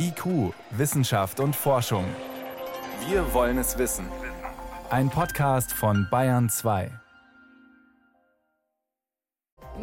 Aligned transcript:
IQ, 0.00 0.54
Wissenschaft 0.70 1.40
und 1.40 1.56
Forschung. 1.56 2.04
Wir 3.08 3.34
wollen 3.34 3.58
es 3.58 3.78
wissen. 3.78 4.06
Ein 4.90 5.10
Podcast 5.10 5.72
von 5.72 6.06
Bayern 6.08 6.48
2. 6.48 6.90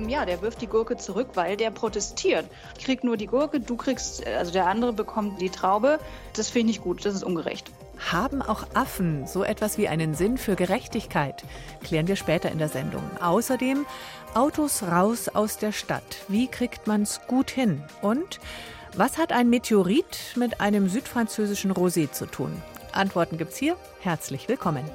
Ja, 0.08 0.26
der 0.26 0.42
wirft 0.42 0.62
die 0.62 0.68
Gurke 0.68 0.96
zurück, 0.96 1.30
weil 1.36 1.58
der 1.58 1.70
protestiert. 1.72 2.46
Ich 2.78 2.86
krieg 2.86 3.04
nur 3.04 3.18
die 3.18 3.28
Gurke, 3.28 3.60
du 3.60 3.76
kriegst, 3.76 4.26
also 4.26 4.54
der 4.54 4.68
andere 4.68 4.94
bekommt 4.94 5.42
die 5.42 5.50
Traube. 5.50 6.00
Das 6.34 6.50
finde 6.50 6.72
ich 6.72 6.78
nicht 6.78 6.84
gut, 6.84 7.06
das 7.06 7.14
ist 7.14 7.24
ungerecht. 7.24 7.72
Haben 8.12 8.42
auch 8.42 8.66
Affen 8.74 9.28
so 9.28 9.44
etwas 9.44 9.78
wie 9.78 9.90
einen 9.90 10.16
Sinn 10.16 10.38
für 10.38 10.56
Gerechtigkeit? 10.56 11.44
Klären 11.84 12.08
wir 12.08 12.16
später 12.16 12.52
in 12.52 12.58
der 12.58 12.70
Sendung. 12.70 13.04
Außerdem 13.22 13.86
Autos 14.34 14.84
raus 14.84 15.30
aus 15.30 15.58
der 15.58 15.72
Stadt. 15.72 16.26
Wie 16.30 16.48
kriegt 16.48 16.88
man's 16.88 17.22
gut 17.28 17.50
hin? 17.50 17.84
Und 18.02 18.40
was 18.98 19.18
hat 19.18 19.32
ein 19.32 19.50
Meteorit 19.50 20.34
mit 20.36 20.62
einem 20.62 20.90
südfranzösischen 20.90 21.72
Rosé 21.72 22.12
zu 22.12 22.26
tun? 22.26 22.62
Antworten 22.92 23.38
gibt's 23.38 23.58
hier. 23.58 23.76
Herzlich 24.00 24.48
willkommen. 24.48 24.86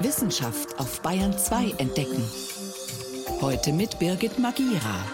Wissenschaft 0.00 0.78
auf 0.80 1.00
Bayern 1.02 1.36
2 1.36 1.74
entdecken. 1.78 2.24
Heute 3.40 3.72
mit 3.72 3.98
Birgit 3.98 4.38
Magira. 4.38 5.04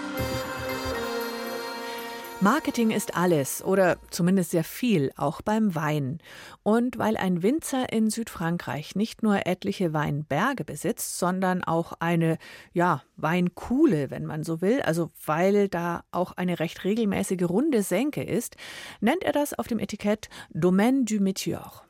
Marketing 2.40 2.92
ist 2.92 3.16
alles 3.16 3.64
oder 3.64 3.96
zumindest 4.10 4.52
sehr 4.52 4.62
viel, 4.62 5.10
auch 5.16 5.42
beim 5.42 5.74
Wein. 5.74 6.20
Und 6.62 6.96
weil 6.96 7.16
ein 7.16 7.42
Winzer 7.42 7.92
in 7.92 8.10
Südfrankreich 8.10 8.94
nicht 8.94 9.24
nur 9.24 9.44
etliche 9.48 9.92
Weinberge 9.92 10.64
besitzt, 10.64 11.18
sondern 11.18 11.64
auch 11.64 11.94
eine, 11.98 12.38
ja, 12.72 13.02
Weinkuhle, 13.16 14.10
wenn 14.10 14.24
man 14.24 14.44
so 14.44 14.60
will, 14.60 14.80
also 14.82 15.10
weil 15.26 15.68
da 15.68 16.04
auch 16.12 16.30
eine 16.30 16.60
recht 16.60 16.84
regelmäßige 16.84 17.42
runde 17.42 17.82
Senke 17.82 18.22
ist, 18.22 18.56
nennt 19.00 19.24
er 19.24 19.32
das 19.32 19.52
auf 19.52 19.66
dem 19.66 19.80
Etikett 19.80 20.28
Domaine 20.50 21.04
du 21.04 21.16
Méteor. 21.16 21.82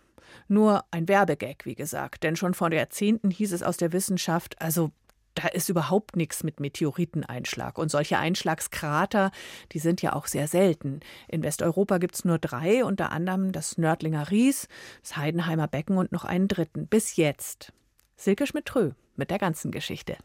Nur 0.49 0.83
ein 0.91 1.09
Werbegag, 1.09 1.67
wie 1.67 1.75
gesagt, 1.75 2.25
denn 2.25 2.37
schon 2.37 2.55
vor 2.55 2.73
Jahrzehnten 2.73 3.31
hieß 3.31 3.53
es 3.53 3.63
aus 3.63 3.77
der 3.77 3.93
Wissenschaft, 3.93 4.59
also 4.63 4.93
da 5.39 5.47
ist 5.47 5.69
überhaupt 5.69 6.17
nichts 6.17 6.43
mit 6.43 6.59
Meteoriteneinschlag. 6.59 7.79
Und 7.79 7.93
solche 7.93 8.19
Einschlagskrater, 8.19 9.31
die 9.71 9.79
sind 9.79 10.03
ja 10.03 10.15
auch 10.15 10.27
sehr 10.27 10.49
selten. 10.49 10.99
In 11.29 11.45
Westeuropa 11.45 11.99
gibt 11.99 12.17
es 12.17 12.25
nur 12.25 12.39
drei, 12.39 12.85
unter 12.85 13.13
anderem 13.13 13.53
das 13.53 13.79
Nördlinger 13.79 14.33
Ries, 14.33 14.67
das 15.01 15.17
Heidenheimer 15.17 15.69
Becken 15.69 15.97
und 15.97 16.11
noch 16.11 16.25
einen 16.25 16.49
dritten. 16.49 16.89
Bis 16.89 17.15
jetzt. 17.15 17.73
Silke 18.17 18.49
Schmidt-Trö 18.49 18.91
mit 19.15 19.31
der 19.31 19.39
ganzen 19.39 19.71
Geschichte. 19.71 20.17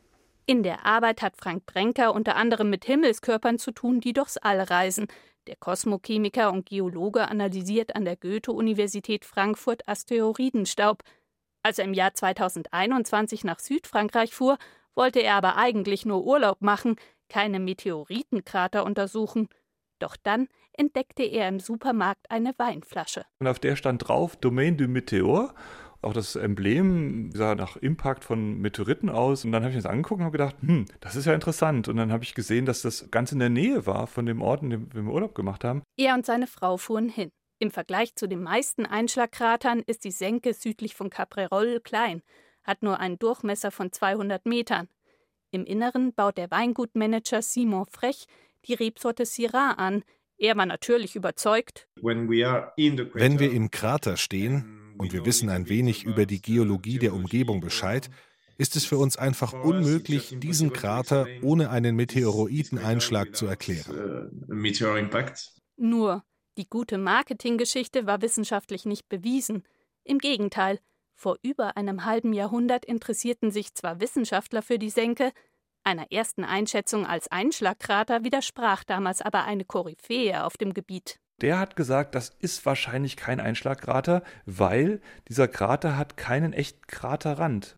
In 0.47 0.63
der 0.63 0.83
Arbeit 0.83 1.21
hat 1.21 1.37
Frank 1.37 1.67
Brenker 1.67 2.15
unter 2.15 2.35
anderem 2.35 2.71
mit 2.71 2.83
Himmelskörpern 2.83 3.59
zu 3.59 3.71
tun, 3.71 3.99
die 3.99 4.13
durchs 4.13 4.37
All 4.37 4.61
reisen. 4.61 5.05
Der 5.45 5.55
Kosmochemiker 5.57 6.51
und 6.51 6.65
Geologe 6.65 7.27
analysiert 7.29 7.95
an 7.95 8.03
der 8.03 8.15
Goethe-Universität 8.15 9.25
Frankfurt 9.25 9.87
Asteroidenstaub. 9.87 11.03
Als 11.61 11.77
er 11.77 11.85
im 11.85 11.93
Jahr 11.93 12.15
2021 12.15 13.43
nach 13.43 13.59
Südfrankreich 13.59 14.33
fuhr, 14.33 14.57
wollte 14.95 15.21
er 15.21 15.35
aber 15.35 15.57
eigentlich 15.57 16.05
nur 16.05 16.25
Urlaub 16.25 16.61
machen, 16.61 16.95
keine 17.29 17.59
Meteoritenkrater 17.59 18.85
untersuchen. 18.85 19.49
Doch 19.99 20.15
dann 20.21 20.47
entdeckte 20.73 21.23
er 21.23 21.47
im 21.47 21.59
Supermarkt 21.59 22.29
eine 22.29 22.53
Weinflasche. 22.57 23.25
Und 23.39 23.47
auf 23.47 23.59
der 23.59 23.75
stand 23.75 24.07
drauf 24.07 24.35
Domaine 24.35 24.77
du 24.77 24.87
Meteor. 24.87 25.53
Auch 26.01 26.13
das 26.13 26.35
Emblem 26.35 27.31
sah 27.31 27.55
nach 27.55 27.77
Impact 27.77 28.25
von 28.25 28.59
Meteoriten 28.59 29.09
aus. 29.09 29.45
Und 29.45 29.53
dann 29.53 29.63
habe 29.63 29.69
ich 29.69 29.75
mir 29.77 29.81
das 29.83 29.91
angeguckt 29.91 30.19
und 30.19 30.25
habe 30.25 30.37
gedacht, 30.37 30.57
hm, 30.59 30.85
das 30.99 31.15
ist 31.15 31.25
ja 31.25 31.33
interessant. 31.33 31.87
Und 31.87 31.95
dann 31.95 32.11
habe 32.11 32.25
ich 32.25 32.35
gesehen, 32.35 32.65
dass 32.65 32.81
das 32.81 33.09
ganz 33.09 33.31
in 33.31 33.39
der 33.39 33.49
Nähe 33.49 33.85
war 33.85 34.07
von 34.07 34.25
dem 34.25 34.41
Ort, 34.41 34.63
in 34.63 34.69
dem 34.71 34.93
wir 34.93 35.03
Urlaub 35.03 35.33
gemacht 35.33 35.63
haben. 35.63 35.81
Er 35.97 36.13
und 36.15 36.25
seine 36.25 36.47
Frau 36.47 36.75
fuhren 36.75 37.07
hin. 37.07 37.29
Im 37.59 37.71
Vergleich 37.71 38.15
zu 38.15 38.27
den 38.27 38.43
meisten 38.43 38.85
Einschlagkratern 38.85 39.81
ist 39.85 40.03
die 40.03 40.11
Senke 40.11 40.53
südlich 40.53 40.95
von 40.95 41.09
Caprerol 41.09 41.79
klein 41.79 42.21
hat 42.63 42.83
nur 42.83 42.99
einen 42.99 43.19
Durchmesser 43.19 43.71
von 43.71 43.91
200 43.91 44.45
Metern. 44.45 44.87
Im 45.51 45.65
Inneren 45.65 46.13
baut 46.13 46.37
der 46.37 46.49
Weingutmanager 46.49 47.41
Simon 47.41 47.85
Frech 47.85 48.25
die 48.65 48.73
Rebsorte 48.73 49.25
Syrah 49.25 49.73
an. 49.73 50.03
Er 50.37 50.57
war 50.57 50.65
natürlich 50.65 51.15
überzeugt. 51.15 51.87
Wenn 52.01 52.29
wir 52.29 53.51
im 53.51 53.71
Krater 53.71 54.17
stehen 54.17 54.95
und 54.97 55.13
wir 55.13 55.25
wissen 55.25 55.49
ein 55.49 55.69
wenig 55.69 56.05
über 56.05 56.25
die 56.25 56.41
Geologie 56.41 56.97
der 56.97 57.13
Umgebung 57.13 57.59
Bescheid, 57.61 58.09
ist 58.57 58.75
es 58.75 58.85
für 58.85 58.97
uns 58.97 59.17
einfach 59.17 59.53
unmöglich, 59.53 60.35
diesen 60.39 60.73
Krater 60.73 61.27
ohne 61.41 61.69
einen 61.69 61.95
Meteoroideneinschlag 61.95 63.35
zu 63.35 63.45
erklären. 63.45 64.31
Nur, 65.75 66.23
die 66.57 66.69
gute 66.69 66.97
Marketinggeschichte 66.97 68.05
war 68.05 68.21
wissenschaftlich 68.21 68.85
nicht 68.85 69.09
bewiesen. 69.09 69.63
Im 70.03 70.19
Gegenteil, 70.19 70.79
vor 71.15 71.37
über 71.41 71.77
einem 71.77 72.05
halben 72.05 72.33
Jahrhundert 72.33 72.85
interessierten 72.85 73.51
sich 73.51 73.73
zwar 73.73 73.99
Wissenschaftler 73.99 74.61
für 74.61 74.79
die 74.79 74.89
Senke, 74.89 75.31
einer 75.83 76.11
ersten 76.11 76.43
Einschätzung 76.43 77.05
als 77.05 77.29
Einschlagkrater 77.29 78.23
widersprach 78.23 78.83
damals 78.83 79.21
aber 79.21 79.43
eine 79.43 79.65
Koryphäe 79.65 80.45
auf 80.45 80.57
dem 80.57 80.73
Gebiet 80.73 81.19
der 81.43 81.59
hat 81.59 81.75
gesagt, 81.75 82.15
das 82.15 82.31
ist 82.39 82.65
wahrscheinlich 82.65 83.17
kein 83.17 83.41
Einschlagkrater, 83.41 84.23
weil 84.45 85.01
dieser 85.27 85.49
Krater 85.49 85.97
hat 85.97 86.15
keinen 86.15 86.53
echten 86.53 86.87
Kraterrand. 86.87 87.75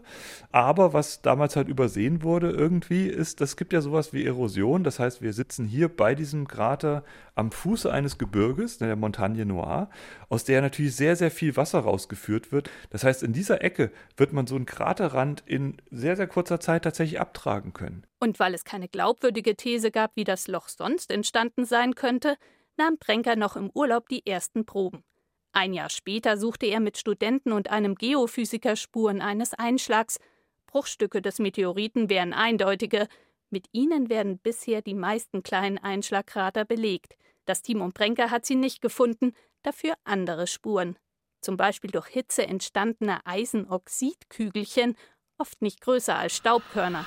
Aber 0.52 0.94
was 0.94 1.24
damals 1.24 1.56
halt 1.56 1.68
übersehen 1.68 2.22
wurde 2.22 2.52
irgendwie, 2.52 3.08
ist, 3.08 3.42
es 3.42 3.58
gibt 3.58 3.74
ja 3.74 3.82
sowas 3.82 4.14
wie 4.14 4.24
Erosion. 4.24 4.84
Das 4.84 5.00
heißt, 5.00 5.24
wir 5.24 5.34
sitzen 5.34 5.66
hier 5.66 5.90
bei 5.90 6.14
diesem 6.14 6.48
Krater 6.48 7.04
am 7.34 7.52
Fuße 7.52 7.92
eines 7.92 8.20
Gebirges, 8.20 8.78
der 8.78 8.96
Montagne 8.96 9.48
Noire, 9.48 9.90
aus 10.30 10.44
der 10.44 10.62
natürlich 10.62 10.96
sehr, 10.96 11.16
sehr 11.16 11.32
viel 11.32 11.58
Wasser 11.58 11.80
rausgeführt 11.80 12.52
wird. 12.52 12.70
Das 12.92 13.04
heißt, 13.04 13.24
in 13.24 13.34
dieser 13.34 13.64
Ecke 13.64 13.92
wird 14.16 14.32
man 14.32 14.46
so 14.46 14.56
einen 14.56 14.68
Kraterrand 14.68 15.42
in 15.48 15.78
sehr, 15.90 16.16
sehr 16.16 16.28
kurzer 16.28 16.60
Zeit 16.60 16.84
tatsächlich 16.84 17.20
abtragen 17.20 17.74
können. 17.74 18.06
Und 18.20 18.40
weil 18.40 18.54
es 18.54 18.64
keine 18.64 18.88
glaubwürdige 18.88 19.56
These 19.56 19.90
gab, 19.90 20.16
wie 20.16 20.24
das 20.24 20.48
Loch 20.48 20.70
sonst 20.70 21.12
entstanden 21.12 21.66
sein 21.66 21.96
könnte, 21.96 22.38
nahm 22.78 22.98
Brenker 22.98 23.36
noch 23.36 23.56
im 23.56 23.70
Urlaub 23.74 24.10
die 24.10 24.26
ersten 24.26 24.66
Proben. 24.66 25.04
Ein 25.52 25.74
Jahr 25.74 25.90
später 25.90 26.38
suchte 26.38 26.66
er 26.66 26.82
mit 26.82 26.98
Studenten 26.98 27.54
und 27.54 27.70
einem 27.70 27.96
Geophysiker 27.96 28.76
Spuren 28.76 29.22
eines 29.22 29.54
Einschlags. 29.54 30.20
Bruchstücke 30.68 31.22
des 31.22 31.40
Meteoriten 31.40 32.10
wären 32.10 32.34
eindeutige. 32.34 33.08
Mit 33.50 33.68
ihnen 33.72 34.10
werden 34.10 34.38
bisher 34.40 34.82
die 34.82 34.94
meisten 34.94 35.44
kleinen 35.44 35.78
Einschlagkrater 35.78 36.66
belegt. 36.66 37.16
Das 37.46 37.62
Team 37.62 37.82
um 37.82 37.94
Brenker 37.94 38.32
hat 38.32 38.46
sie 38.46 38.56
nicht 38.56 38.82
gefunden, 38.82 39.32
dafür 39.64 39.94
andere 40.04 40.48
Spuren. 40.48 40.98
Zum 41.40 41.56
Beispiel 41.56 41.92
durch 41.92 42.08
Hitze 42.08 42.46
entstandene 42.46 43.26
Eisenoxidkügelchen, 43.26 44.98
oft 45.38 45.62
nicht 45.62 45.80
größer 45.80 46.18
als 46.18 46.36
Staubkörner. 46.36 47.06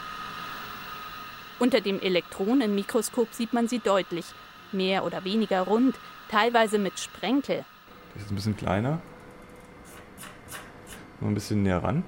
Unter 1.58 1.80
dem 1.80 2.00
Elektronenmikroskop 2.00 3.34
sieht 3.34 3.52
man 3.52 3.68
sie 3.68 3.80
deutlich 3.80 4.24
mehr 4.72 5.04
oder 5.04 5.24
weniger 5.24 5.62
rund, 5.62 5.98
teilweise 6.28 6.78
mit 6.78 6.98
Sprenkel. 6.98 7.64
Das 8.14 8.24
ist 8.24 8.32
ein 8.32 8.34
bisschen 8.34 8.56
kleiner. 8.56 9.00
Noch 11.20 11.28
ein 11.28 11.34
bisschen 11.34 11.62
näher 11.62 11.82
ran. 11.82 12.04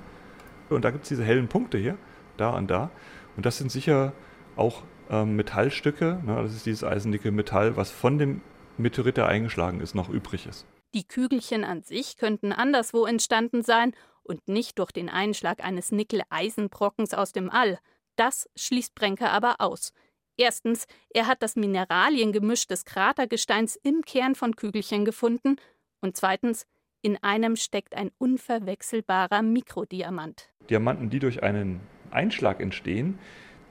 Und 0.69 0.85
da 0.85 0.91
gibt 0.91 1.05
es 1.05 1.09
diese 1.09 1.25
hellen 1.25 1.49
Punkte 1.49 1.79
hier, 1.79 1.99
da 2.37 2.51
und 2.51 2.71
da. 2.71 2.91
Und 3.37 3.47
das 3.47 3.59
sind 3.59 3.73
sicher 3.73 4.13
auch 4.57 4.83
ähm, 5.11 5.37
Metallstücke. 5.37 6.21
Ne? 6.25 6.37
Das 6.43 6.55
ist 6.55 6.67
dieses 6.67 6.85
eisendicke 6.85 7.33
Metall, 7.33 7.77
was 7.77 7.91
von 7.91 8.19
dem 8.19 8.41
Meteorit, 8.79 9.17
der 9.17 9.27
eingeschlagen 9.27 9.81
ist, 9.81 9.95
noch 9.95 10.09
übrig 10.09 10.47
ist. 10.47 10.67
Die 10.95 11.07
Kügelchen 11.07 11.65
an 11.65 11.83
sich 11.83 12.17
könnten 12.17 12.53
anderswo 12.53 13.05
entstanden 13.07 13.63
sein 13.63 13.93
und 14.23 14.49
nicht 14.49 14.79
durch 14.79 14.93
den 14.93 15.09
Einschlag 15.09 15.63
eines 15.63 15.93
Nickel-Eisenbrockens 15.93 17.15
aus 17.15 17.33
dem 17.33 17.51
All. 17.51 17.79
Das 18.17 18.49
schließt 18.57 18.95
Brenker 18.95 19.31
aber 19.31 19.57
aus. 19.61 19.93
Erstens, 20.41 20.87
er 21.11 21.27
hat 21.27 21.43
das 21.43 21.55
Mineraliengemisch 21.55 22.67
des 22.67 22.87
Kratergesteins 22.87 23.77
im 23.77 24.01
Kern 24.01 24.35
von 24.35 24.57
Kügelchen 24.57 25.05
gefunden. 25.05 25.57
Und 26.01 26.17
zweitens, 26.17 26.65
in 27.03 27.23
einem 27.23 27.57
steckt 27.57 27.95
ein 27.95 28.11
unverwechselbarer 28.17 29.43
Mikrodiamant. 29.43 30.49
Diamanten, 30.71 31.11
die 31.11 31.19
durch 31.19 31.43
einen 31.43 31.81
Einschlag 32.11 32.63
entstehen, 32.63 33.19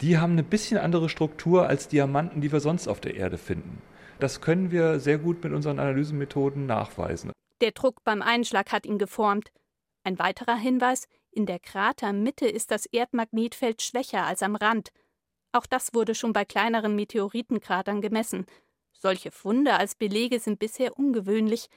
die 0.02 0.20
haben 0.20 0.34
eine 0.34 0.44
bisschen 0.44 0.78
andere 0.78 1.10
Struktur 1.10 1.68
als 1.68 1.88
Diamanten, 1.88 2.40
die 2.40 2.52
wir 2.52 2.60
sonst 2.60 2.88
auf 2.88 3.02
der 3.02 3.16
Erde 3.16 3.40
finden. 3.40 3.82
Das 4.20 4.40
können 4.40 4.70
wir 4.70 5.00
sehr 5.00 5.18
gut 5.18 5.44
mit 5.44 5.54
unseren 5.54 5.80
Analysemethoden 5.80 6.68
nachweisen. 6.68 7.32
Der 7.62 7.72
Druck 7.72 8.04
beim 8.04 8.22
Einschlag 8.22 8.72
hat 8.72 8.86
ihn 8.86 9.00
geformt. 9.00 9.52
Ein 10.04 10.20
weiterer 10.20 10.56
Hinweis, 10.56 11.08
in 11.32 11.48
der 11.48 11.58
Kratermitte 11.58 12.48
ist 12.48 12.70
das 12.70 12.86
Erdmagnetfeld 12.86 13.82
schwächer 13.82 14.28
als 14.28 14.44
am 14.44 14.56
Rand. 14.56 14.92
Auch 15.52 15.66
das 15.66 15.94
wurde 15.94 16.16
schon 16.16 16.34
bei 16.34 16.46
kleineren 16.46 16.96
Meteoritenkratern 16.96 18.02
gemessen. 18.02 18.46
Solche 18.92 19.32
Funde 19.32 19.74
als 19.74 19.96
Belege 19.96 20.40
sind 20.40 20.60
bisher 20.60 20.98
ungewöhnlich. 20.98 21.68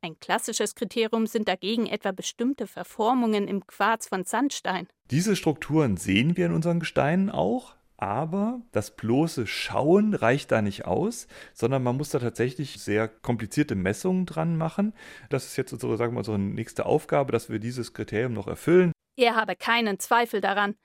Ein 0.00 0.18
klassisches 0.20 0.74
Kriterium 0.74 1.26
sind 1.26 1.48
dagegen 1.48 1.86
etwa 1.86 2.12
bestimmte 2.12 2.66
Verformungen 2.66 3.48
im 3.48 3.66
Quarz 3.66 4.06
von 4.08 4.24
Sandstein. 4.24 4.86
Diese 5.10 5.34
Strukturen 5.34 5.96
sehen 5.96 6.36
wir 6.36 6.46
in 6.46 6.52
unseren 6.52 6.80
Gesteinen 6.80 7.30
auch, 7.30 7.74
Aber 8.00 8.62
das 8.70 8.94
bloße 8.94 9.48
Schauen 9.48 10.14
reicht 10.14 10.52
da 10.52 10.62
nicht 10.62 10.84
aus, 10.84 11.26
sondern 11.52 11.82
man 11.82 11.96
muss 11.96 12.10
da 12.10 12.20
tatsächlich 12.20 12.80
sehr 12.80 13.08
komplizierte 13.08 13.74
Messungen 13.74 14.24
dran 14.24 14.56
machen. 14.56 14.94
Das 15.30 15.46
ist 15.46 15.56
jetzt 15.56 15.72
unsere, 15.72 15.96
sagen 15.96 16.14
wir, 16.14 16.18
unsere 16.18 16.38
nächste 16.38 16.86
Aufgabe, 16.86 17.32
dass 17.32 17.50
wir 17.50 17.58
dieses 17.58 17.94
Kriterium 17.94 18.34
noch 18.34 18.46
erfüllen. 18.46 18.92
Er 19.16 19.34
habe 19.34 19.56
keinen 19.56 19.98
Zweifel 19.98 20.40
daran. 20.40 20.76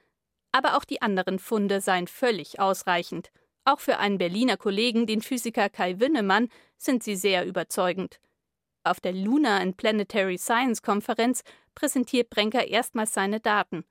Aber 0.54 0.78
auch 0.78 0.86
die 0.86 1.02
anderen 1.02 1.40
Funde 1.40 1.82
seien 1.82 2.08
völlig 2.08 2.62
ausreichend. 2.62 3.32
Auch 3.66 3.82
für 3.82 3.98
einen 3.98 4.18
Berliner 4.18 4.56
Kollegen, 4.56 5.06
den 5.08 5.22
Physiker 5.22 5.68
Kai 5.68 6.00
Wünnemann, 6.00 6.48
sind 6.78 7.04
sie 7.04 7.16
sehr 7.16 7.46
überzeugend. 7.46 8.22
Auf 8.86 9.02
der 9.02 9.14
Lunar 9.14 9.60
and 9.60 9.76
Planetary 9.76 10.38
Science 10.38 10.82
Konferenz 10.82 11.44
präsentiert 11.74 12.30
Brenker 12.30 12.68
erstmals 12.68 13.14
seine 13.14 13.40
Daten. 13.40 13.84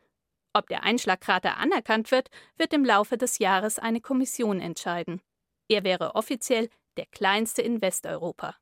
Ob 0.55 0.69
der 0.69 0.83
Einschlagkrater 0.85 1.57
anerkannt 1.57 2.11
wird, 2.11 2.29
wird 2.57 2.73
im 2.75 2.85
Laufe 2.85 3.17
des 3.17 3.39
Jahres 3.39 3.79
eine 3.79 4.01
Kommission 4.01 4.61
entscheiden. 4.61 5.21
Er 5.69 5.83
wäre 5.83 6.15
offiziell 6.15 6.69
der 6.97 7.07
kleinste 7.07 7.63
in 7.63 7.81
Westeuropa. 7.81 8.55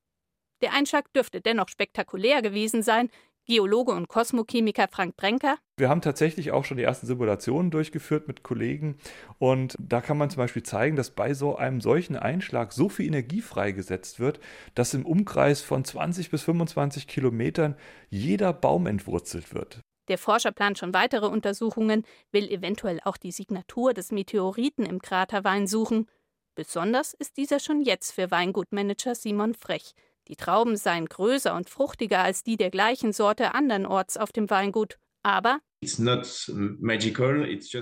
Der 0.62 0.72
Einschlag 0.72 1.12
dürfte 1.12 1.40
dennoch 1.40 1.68
spektakulär 1.68 2.42
gewesen 2.42 2.82
sein. 2.82 3.10
Geologe 3.46 3.92
und 3.92 4.08
Kosmochemiker 4.08 4.88
Frank 4.88 5.16
Brenker. 5.16 5.58
Wir 5.76 5.88
haben 5.88 6.02
tatsächlich 6.02 6.52
auch 6.52 6.64
schon 6.64 6.76
die 6.76 6.82
ersten 6.82 7.06
Simulationen 7.06 7.70
durchgeführt 7.70 8.28
mit 8.28 8.42
Kollegen 8.42 8.96
und 9.38 9.74
da 9.78 10.00
kann 10.00 10.18
man 10.18 10.30
zum 10.30 10.38
Beispiel 10.38 10.62
zeigen, 10.62 10.96
dass 10.96 11.10
bei 11.10 11.34
so 11.34 11.56
einem 11.56 11.80
solchen 11.80 12.16
Einschlag 12.16 12.72
so 12.72 12.88
viel 12.88 13.06
Energie 13.06 13.40
freigesetzt 13.40 14.20
wird, 14.20 14.40
dass 14.74 14.94
im 14.94 15.06
Umkreis 15.06 15.62
von 15.62 15.84
20 15.84 16.30
bis 16.30 16.42
25 16.42 17.06
Kilometern 17.06 17.76
jeder 18.08 18.52
Baum 18.52 18.86
entwurzelt 18.86 19.54
wird. 19.54 19.80
Der 20.08 20.18
Forscher 20.18 20.50
plant 20.50 20.76
schon 20.76 20.92
weitere 20.92 21.26
Untersuchungen, 21.26 22.04
will 22.32 22.48
eventuell 22.50 22.98
auch 23.04 23.16
die 23.16 23.30
Signatur 23.30 23.94
des 23.94 24.10
Meteoriten 24.10 24.84
im 24.84 25.00
Kraterwein 25.00 25.68
suchen. 25.68 26.08
Besonders 26.56 27.14
ist 27.14 27.36
dieser 27.36 27.60
schon 27.60 27.80
jetzt 27.80 28.12
für 28.12 28.30
Weingutmanager 28.30 29.14
Simon 29.14 29.54
Frech. 29.54 29.94
Die 30.30 30.36
Trauben 30.36 30.76
seien 30.76 31.06
größer 31.06 31.52
und 31.56 31.68
fruchtiger 31.68 32.20
als 32.20 32.44
die 32.44 32.56
der 32.56 32.70
gleichen 32.70 33.12
Sorte 33.12 33.52
andernorts 33.52 34.16
auf 34.16 34.30
dem 34.30 34.48
Weingut. 34.48 34.96
Aber 35.24 35.58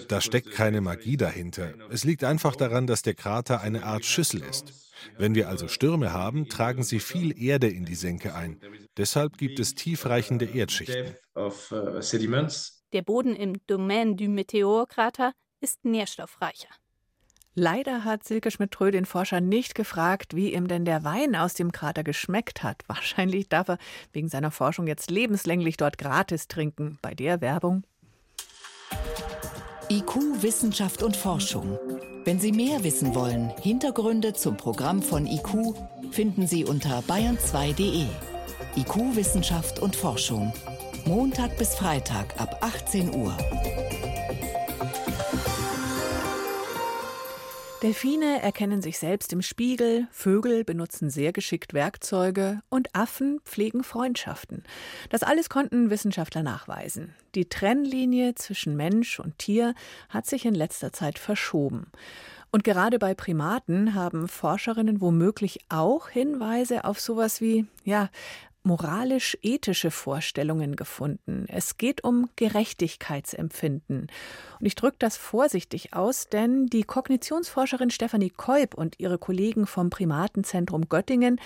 da 0.08 0.20
steckt 0.22 0.50
keine 0.52 0.80
Magie 0.80 1.18
dahinter. 1.18 1.74
Es 1.90 2.04
liegt 2.04 2.24
einfach 2.24 2.56
daran, 2.56 2.86
dass 2.86 3.02
der 3.02 3.12
Krater 3.12 3.60
eine 3.60 3.84
Art 3.84 4.06
Schüssel 4.06 4.42
ist. 4.42 4.72
Wenn 5.18 5.34
wir 5.34 5.50
also 5.50 5.68
Stürme 5.68 6.14
haben, 6.14 6.48
tragen 6.48 6.82
sie 6.84 7.00
viel 7.00 7.38
Erde 7.38 7.68
in 7.68 7.84
die 7.84 7.94
Senke 7.94 8.34
ein. 8.34 8.58
Deshalb 8.96 9.36
gibt 9.36 9.60
es 9.60 9.74
tiefreichende 9.74 10.46
Erdschichten. 10.46 11.16
Uh, 11.36 11.50
Der 12.94 13.02
Boden 13.02 13.36
im 13.36 13.60
Domaine 13.66 14.16
du 14.16 14.26
Meteorkrater 14.28 15.34
ist 15.60 15.84
nährstoffreicher. 15.84 16.70
Leider 17.60 18.04
hat 18.04 18.22
Silke 18.22 18.52
Schmidt-Trö 18.52 18.92
den 18.92 19.04
Forscher 19.04 19.40
nicht 19.40 19.74
gefragt, 19.74 20.36
wie 20.36 20.54
ihm 20.54 20.68
denn 20.68 20.84
der 20.84 21.02
Wein 21.02 21.34
aus 21.34 21.54
dem 21.54 21.72
Krater 21.72 22.04
geschmeckt 22.04 22.62
hat. 22.62 22.84
Wahrscheinlich 22.86 23.48
darf 23.48 23.68
er 23.68 23.78
wegen 24.12 24.28
seiner 24.28 24.52
Forschung 24.52 24.86
jetzt 24.86 25.10
lebenslänglich 25.10 25.76
dort 25.76 25.98
gratis 25.98 26.46
trinken. 26.46 27.00
Bei 27.02 27.14
der 27.14 27.40
Werbung. 27.40 27.82
IQ, 29.90 30.40
Wissenschaft 30.40 31.02
und 31.02 31.16
Forschung. 31.16 31.76
Wenn 32.24 32.38
Sie 32.38 32.52
mehr 32.52 32.84
wissen 32.84 33.16
wollen, 33.16 33.50
Hintergründe 33.60 34.34
zum 34.34 34.56
Programm 34.56 35.02
von 35.02 35.26
IQ 35.26 35.74
finden 36.12 36.46
Sie 36.46 36.64
unter 36.64 37.00
bayern2.de. 37.00 38.06
IQ, 38.76 39.16
Wissenschaft 39.16 39.80
und 39.80 39.96
Forschung. 39.96 40.52
Montag 41.06 41.58
bis 41.58 41.74
Freitag 41.74 42.40
ab 42.40 42.58
18 42.60 43.12
Uhr. 43.16 43.36
Delfine 47.82 48.42
erkennen 48.42 48.82
sich 48.82 48.98
selbst 48.98 49.32
im 49.32 49.40
Spiegel, 49.40 50.08
Vögel 50.10 50.64
benutzen 50.64 51.10
sehr 51.10 51.32
geschickt 51.32 51.74
Werkzeuge 51.74 52.60
und 52.68 52.92
Affen 52.92 53.38
pflegen 53.44 53.84
Freundschaften. 53.84 54.64
Das 55.10 55.22
alles 55.22 55.48
konnten 55.48 55.88
Wissenschaftler 55.88 56.42
nachweisen. 56.42 57.14
Die 57.36 57.48
Trennlinie 57.48 58.34
zwischen 58.34 58.74
Mensch 58.74 59.20
und 59.20 59.38
Tier 59.38 59.74
hat 60.08 60.26
sich 60.26 60.44
in 60.44 60.56
letzter 60.56 60.92
Zeit 60.92 61.20
verschoben. 61.20 61.86
Und 62.50 62.64
gerade 62.64 62.98
bei 62.98 63.14
Primaten 63.14 63.94
haben 63.94 64.26
Forscherinnen 64.26 65.00
womöglich 65.00 65.60
auch 65.68 66.08
Hinweise 66.08 66.84
auf 66.84 66.98
sowas 66.98 67.40
wie, 67.40 67.66
ja, 67.84 68.08
moralisch-ethische 68.62 69.90
Vorstellungen 69.90 70.76
gefunden. 70.76 71.46
Es 71.48 71.76
geht 71.76 72.04
um 72.04 72.28
Gerechtigkeitsempfinden. 72.36 74.08
Und 74.60 74.66
ich 74.66 74.74
drücke 74.74 74.96
das 74.98 75.16
vorsichtig 75.16 75.94
aus, 75.94 76.28
denn 76.28 76.66
die 76.66 76.82
Kognitionsforscherin 76.82 77.90
Stefanie 77.90 78.30
Kolb 78.30 78.74
und 78.74 78.98
ihre 78.98 79.18
Kollegen 79.18 79.66
vom 79.66 79.90
Primatenzentrum 79.90 80.88
Göttingen 80.88 81.40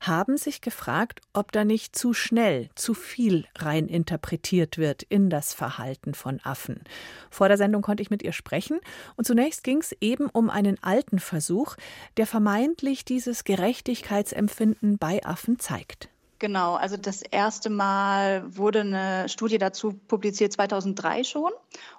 haben 0.00 0.36
sich 0.36 0.60
gefragt, 0.60 1.20
ob 1.32 1.52
da 1.52 1.64
nicht 1.64 1.96
zu 1.96 2.12
schnell, 2.12 2.68
zu 2.74 2.94
viel 2.94 3.46
rein 3.56 3.86
interpretiert 3.88 4.76
wird 4.76 5.02
in 5.04 5.30
das 5.30 5.54
Verhalten 5.54 6.14
von 6.14 6.40
Affen. 6.42 6.82
Vor 7.30 7.48
der 7.48 7.56
Sendung 7.56 7.82
konnte 7.82 8.02
ich 8.02 8.10
mit 8.10 8.22
ihr 8.22 8.32
sprechen 8.32 8.80
und 9.16 9.26
zunächst 9.26 9.64
ging 9.64 9.78
es 9.78 9.96
eben 10.00 10.28
um 10.28 10.50
einen 10.50 10.82
alten 10.82 11.18
Versuch, 11.18 11.76
der 12.16 12.26
vermeintlich 12.26 13.04
dieses 13.04 13.44
Gerechtigkeitsempfinden 13.44 14.98
bei 14.98 15.24
Affen 15.24 15.58
zeigt. 15.58 16.10
Genau, 16.38 16.74
also 16.74 16.96
das 16.96 17.22
erste 17.22 17.70
Mal 17.70 18.44
wurde 18.46 18.80
eine 18.80 19.28
Studie 19.28 19.56
dazu 19.56 19.94
publiziert 20.06 20.52
2003 20.52 21.24
schon. 21.24 21.52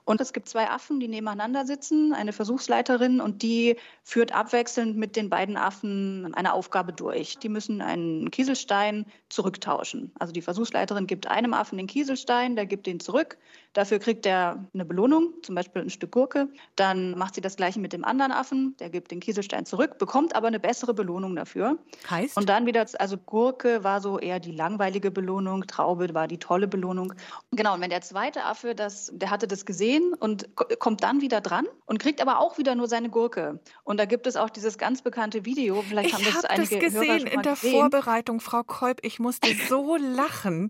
Und 0.05 0.21
es 0.21 0.31
gibt 0.31 0.47
zwei 0.47 0.69
Affen, 0.69 0.99
die 0.99 1.07
nebeneinander 1.07 1.65
sitzen, 1.65 2.13
eine 2.13 2.31
Versuchsleiterin 2.31 3.19
und 3.19 3.41
die 3.41 3.75
führt 4.03 4.33
abwechselnd 4.33 4.95
mit 4.95 5.15
den 5.15 5.29
beiden 5.29 5.57
Affen 5.57 6.33
eine 6.33 6.53
Aufgabe 6.53 6.93
durch. 6.93 7.39
Die 7.39 7.49
müssen 7.49 7.81
einen 7.81 8.31
Kieselstein 8.31 9.05
zurücktauschen. 9.29 10.11
Also 10.17 10.31
die 10.31 10.41
Versuchsleiterin 10.41 11.07
gibt 11.07 11.27
einem 11.27 11.53
Affen 11.53 11.77
den 11.77 11.87
Kieselstein, 11.87 12.55
der 12.55 12.65
gibt 12.65 12.87
den 12.87 12.99
zurück. 12.99 13.37
Dafür 13.73 13.99
kriegt 13.99 14.25
er 14.25 14.65
eine 14.73 14.85
Belohnung, 14.85 15.33
zum 15.43 15.55
Beispiel 15.55 15.81
ein 15.81 15.89
Stück 15.89 16.11
Gurke. 16.11 16.47
Dann 16.75 17.17
macht 17.17 17.35
sie 17.35 17.41
das 17.41 17.57
gleiche 17.57 17.79
mit 17.79 17.91
dem 17.91 18.05
anderen 18.05 18.31
Affen, 18.31 18.75
der 18.79 18.89
gibt 18.89 19.11
den 19.11 19.19
Kieselstein 19.19 19.65
zurück, 19.65 19.97
bekommt 19.97 20.35
aber 20.35 20.47
eine 20.47 20.59
bessere 20.59 20.93
Belohnung 20.93 21.35
dafür. 21.35 21.77
Heißt? 22.09 22.37
Und 22.37 22.47
dann 22.47 22.65
wieder, 22.65 22.85
also 22.97 23.17
Gurke 23.17 23.83
war 23.83 23.99
so 23.99 24.19
eher 24.27 24.39
die 24.39 24.51
langweilige 24.51 25.11
Belohnung, 25.11 25.65
Traube 25.67 26.13
war 26.13 26.27
die 26.27 26.37
tolle 26.37 26.67
Belohnung. 26.67 27.13
Genau, 27.51 27.73
und 27.73 27.81
wenn 27.81 27.89
der 27.89 28.01
zweite 28.01 28.43
Affe, 28.43 28.75
das, 28.75 29.11
der 29.13 29.29
hatte 29.29 29.47
das 29.47 29.65
gesehen 29.65 30.13
und 30.13 30.49
kommt 30.79 31.03
dann 31.03 31.21
wieder 31.21 31.41
dran 31.41 31.65
und 31.85 31.99
kriegt 31.99 32.21
aber 32.21 32.39
auch 32.39 32.57
wieder 32.57 32.75
nur 32.75 32.87
seine 32.87 33.09
Gurke. 33.09 33.59
Und 33.83 33.97
da 33.97 34.05
gibt 34.05 34.27
es 34.27 34.35
auch 34.35 34.49
dieses 34.49 34.77
ganz 34.77 35.01
bekannte 35.01 35.45
Video, 35.45 35.81
vielleicht 35.81 36.09
ich 36.09 36.13
haben 36.13 36.25
das 36.25 36.43
hab 36.43 36.51
einige 36.51 36.75
das 36.75 36.93
gesehen 36.93 37.27
in 37.27 37.41
der 37.41 37.53
gesehen. 37.53 37.71
Vorbereitung, 37.71 38.39
Frau 38.39 38.63
Kolb, 38.63 38.99
ich 39.03 39.19
musste 39.19 39.47
so 39.67 39.95
lachen 39.95 40.69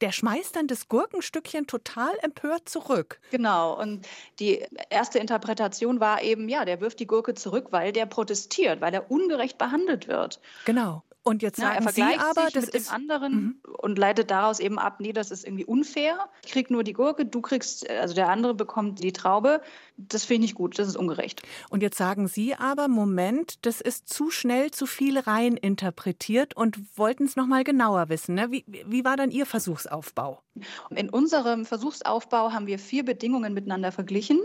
der 0.00 0.12
schmeißt 0.12 0.56
dann 0.56 0.66
das 0.66 0.88
Gurkenstückchen 0.88 1.66
total 1.66 2.12
empört 2.20 2.68
zurück. 2.68 3.20
Genau. 3.30 3.80
Und 3.80 4.06
die 4.38 4.64
erste 4.90 5.18
Interpretation 5.18 6.00
war 6.00 6.22
eben, 6.22 6.48
ja, 6.48 6.64
der 6.64 6.80
wirft 6.80 7.00
die 7.00 7.06
Gurke 7.06 7.34
zurück, 7.34 7.68
weil 7.70 7.92
der 7.92 8.06
protestiert, 8.06 8.80
weil 8.80 8.92
er 8.92 9.10
ungerecht 9.10 9.58
behandelt 9.58 10.08
wird. 10.08 10.40
Genau. 10.64 11.02
Und 11.26 11.42
jetzt 11.42 11.58
sagen 11.58 11.84
ja, 11.84 11.86
er 11.86 11.92
Sie 11.92 12.02
aber, 12.02 12.50
das 12.52 12.66
mit 12.66 12.74
ist 12.76 12.88
dem 12.88 12.94
anderen 12.94 13.32
mhm. 13.34 13.60
und 13.78 13.98
leitet 13.98 14.30
daraus 14.30 14.60
eben 14.60 14.78
ab, 14.78 15.00
nee, 15.00 15.12
das 15.12 15.32
ist 15.32 15.44
irgendwie 15.44 15.64
unfair. 15.64 16.28
Ich 16.44 16.52
krieg 16.52 16.70
nur 16.70 16.84
die 16.84 16.92
Gurke, 16.92 17.26
du 17.26 17.40
kriegst, 17.40 17.90
also 17.90 18.14
der 18.14 18.28
andere 18.28 18.54
bekommt 18.54 19.02
die 19.02 19.12
Traube. 19.12 19.60
Das 19.96 20.24
finde 20.24 20.44
ich 20.44 20.50
nicht 20.50 20.54
gut, 20.54 20.78
das 20.78 20.86
ist 20.86 20.96
ungerecht. 20.96 21.42
Und 21.68 21.82
jetzt 21.82 21.98
sagen 21.98 22.28
Sie 22.28 22.54
aber, 22.54 22.86
Moment, 22.86 23.66
das 23.66 23.80
ist 23.80 24.08
zu 24.08 24.30
schnell, 24.30 24.70
zu 24.70 24.86
viel 24.86 25.18
rein 25.18 25.56
interpretiert 25.56 26.54
und 26.56 26.78
wollten 26.96 27.24
es 27.24 27.34
noch 27.34 27.46
mal 27.46 27.64
genauer 27.64 28.08
wissen. 28.08 28.36
Ne? 28.36 28.52
Wie, 28.52 28.64
wie 28.68 29.04
war 29.04 29.16
dann 29.16 29.32
Ihr 29.32 29.46
Versuchsaufbau? 29.46 30.42
In 30.90 31.10
unserem 31.10 31.64
Versuchsaufbau 31.64 32.52
haben 32.52 32.68
wir 32.68 32.78
vier 32.78 33.04
Bedingungen 33.04 33.52
miteinander 33.52 33.90
verglichen 33.90 34.38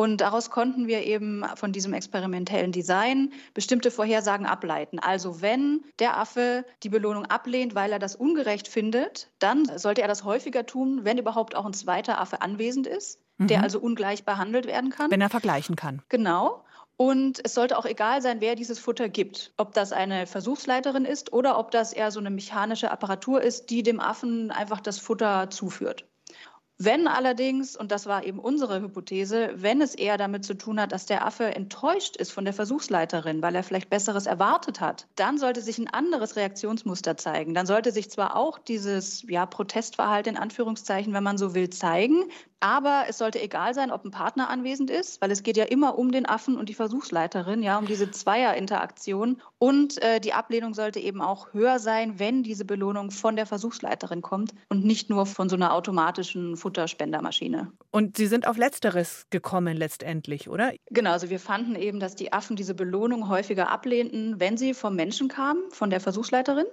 und 0.00 0.22
daraus 0.22 0.48
konnten 0.48 0.86
wir 0.86 1.04
eben 1.04 1.44
von 1.56 1.72
diesem 1.72 1.92
experimentellen 1.92 2.72
Design 2.72 3.34
bestimmte 3.52 3.90
Vorhersagen 3.90 4.46
ableiten. 4.46 4.98
Also 4.98 5.42
wenn 5.42 5.84
der 5.98 6.16
Affe 6.16 6.64
die 6.82 6.88
Belohnung 6.88 7.26
ablehnt, 7.26 7.74
weil 7.74 7.92
er 7.92 7.98
das 7.98 8.16
ungerecht 8.16 8.66
findet, 8.66 9.28
dann 9.40 9.66
sollte 9.76 10.00
er 10.00 10.08
das 10.08 10.24
häufiger 10.24 10.64
tun, 10.64 11.00
wenn 11.04 11.18
überhaupt 11.18 11.54
auch 11.54 11.66
ein 11.66 11.74
zweiter 11.74 12.18
Affe 12.18 12.40
anwesend 12.40 12.86
ist, 12.86 13.20
mhm. 13.36 13.48
der 13.48 13.62
also 13.62 13.78
ungleich 13.78 14.24
behandelt 14.24 14.66
werden 14.66 14.88
kann. 14.88 15.10
Wenn 15.10 15.20
er 15.20 15.28
vergleichen 15.28 15.76
kann. 15.76 16.00
Genau. 16.08 16.64
Und 16.96 17.42
es 17.44 17.52
sollte 17.52 17.76
auch 17.76 17.84
egal 17.84 18.22
sein, 18.22 18.40
wer 18.40 18.54
dieses 18.54 18.78
Futter 18.78 19.10
gibt. 19.10 19.52
Ob 19.58 19.74
das 19.74 19.92
eine 19.92 20.26
Versuchsleiterin 20.26 21.04
ist 21.04 21.34
oder 21.34 21.58
ob 21.58 21.72
das 21.72 21.92
eher 21.92 22.10
so 22.10 22.20
eine 22.20 22.30
mechanische 22.30 22.90
Apparatur 22.90 23.42
ist, 23.42 23.68
die 23.68 23.82
dem 23.82 24.00
Affen 24.00 24.50
einfach 24.50 24.80
das 24.80 24.98
Futter 24.98 25.50
zuführt. 25.50 26.06
Wenn 26.82 27.08
allerdings, 27.08 27.76
und 27.76 27.92
das 27.92 28.06
war 28.06 28.24
eben 28.24 28.38
unsere 28.38 28.80
Hypothese, 28.80 29.50
wenn 29.54 29.82
es 29.82 29.94
eher 29.94 30.16
damit 30.16 30.46
zu 30.46 30.54
tun 30.54 30.80
hat, 30.80 30.92
dass 30.92 31.04
der 31.04 31.26
Affe 31.26 31.54
enttäuscht 31.54 32.16
ist 32.16 32.32
von 32.32 32.46
der 32.46 32.54
Versuchsleiterin, 32.54 33.42
weil 33.42 33.54
er 33.54 33.62
vielleicht 33.62 33.90
Besseres 33.90 34.24
erwartet 34.24 34.80
hat, 34.80 35.06
dann 35.14 35.36
sollte 35.36 35.60
sich 35.60 35.76
ein 35.76 35.88
anderes 35.88 36.36
Reaktionsmuster 36.36 37.18
zeigen. 37.18 37.52
Dann 37.52 37.66
sollte 37.66 37.92
sich 37.92 38.10
zwar 38.10 38.34
auch 38.34 38.58
dieses 38.58 39.22
ja, 39.28 39.44
Protestverhalten 39.44 40.36
in 40.36 40.40
Anführungszeichen, 40.40 41.12
wenn 41.12 41.22
man 41.22 41.36
so 41.36 41.54
will, 41.54 41.68
zeigen, 41.68 42.24
Aber 42.60 43.06
es 43.08 43.16
sollte 43.16 43.40
egal 43.40 43.72
sein, 43.72 43.90
ob 43.90 44.04
ein 44.04 44.10
Partner 44.10 44.50
anwesend 44.50 44.90
ist, 44.90 45.22
weil 45.22 45.30
es 45.30 45.42
geht 45.42 45.56
ja 45.56 45.64
immer 45.64 45.98
um 45.98 46.12
den 46.12 46.26
Affen 46.26 46.58
und 46.58 46.68
die 46.68 46.74
Versuchsleiterin, 46.74 47.62
ja, 47.62 47.78
um 47.78 47.86
diese 47.86 48.10
Zweierinteraktion. 48.10 49.40
Und 49.58 50.00
äh, 50.02 50.20
die 50.20 50.34
Ablehnung 50.34 50.74
sollte 50.74 51.00
eben 51.00 51.22
auch 51.22 51.54
höher 51.54 51.78
sein, 51.78 52.18
wenn 52.18 52.42
diese 52.42 52.66
Belohnung 52.66 53.10
von 53.10 53.34
der 53.34 53.46
Versuchsleiterin 53.46 54.20
kommt 54.20 54.52
und 54.68 54.84
nicht 54.84 55.08
nur 55.08 55.24
von 55.24 55.48
so 55.48 55.56
einer 55.56 55.72
automatischen 55.72 56.58
Futterspendermaschine. 56.58 57.72
Und 57.90 58.18
Sie 58.18 58.26
sind 58.26 58.46
auf 58.46 58.58
Letzteres 58.58 59.26
gekommen 59.30 59.78
letztendlich, 59.78 60.50
oder? 60.50 60.72
Genau, 60.90 61.12
also 61.12 61.30
wir 61.30 61.40
fanden 61.40 61.76
eben, 61.76 61.98
dass 61.98 62.14
die 62.14 62.34
Affen 62.34 62.56
diese 62.56 62.74
Belohnung 62.74 63.30
häufiger 63.30 63.70
ablehnten, 63.70 64.38
wenn 64.38 64.58
sie 64.58 64.74
vom 64.74 64.94
Menschen 64.94 65.28
kamen, 65.28 65.62
von 65.70 65.88
der 65.88 66.00
Versuchsleiterin. 66.00 66.66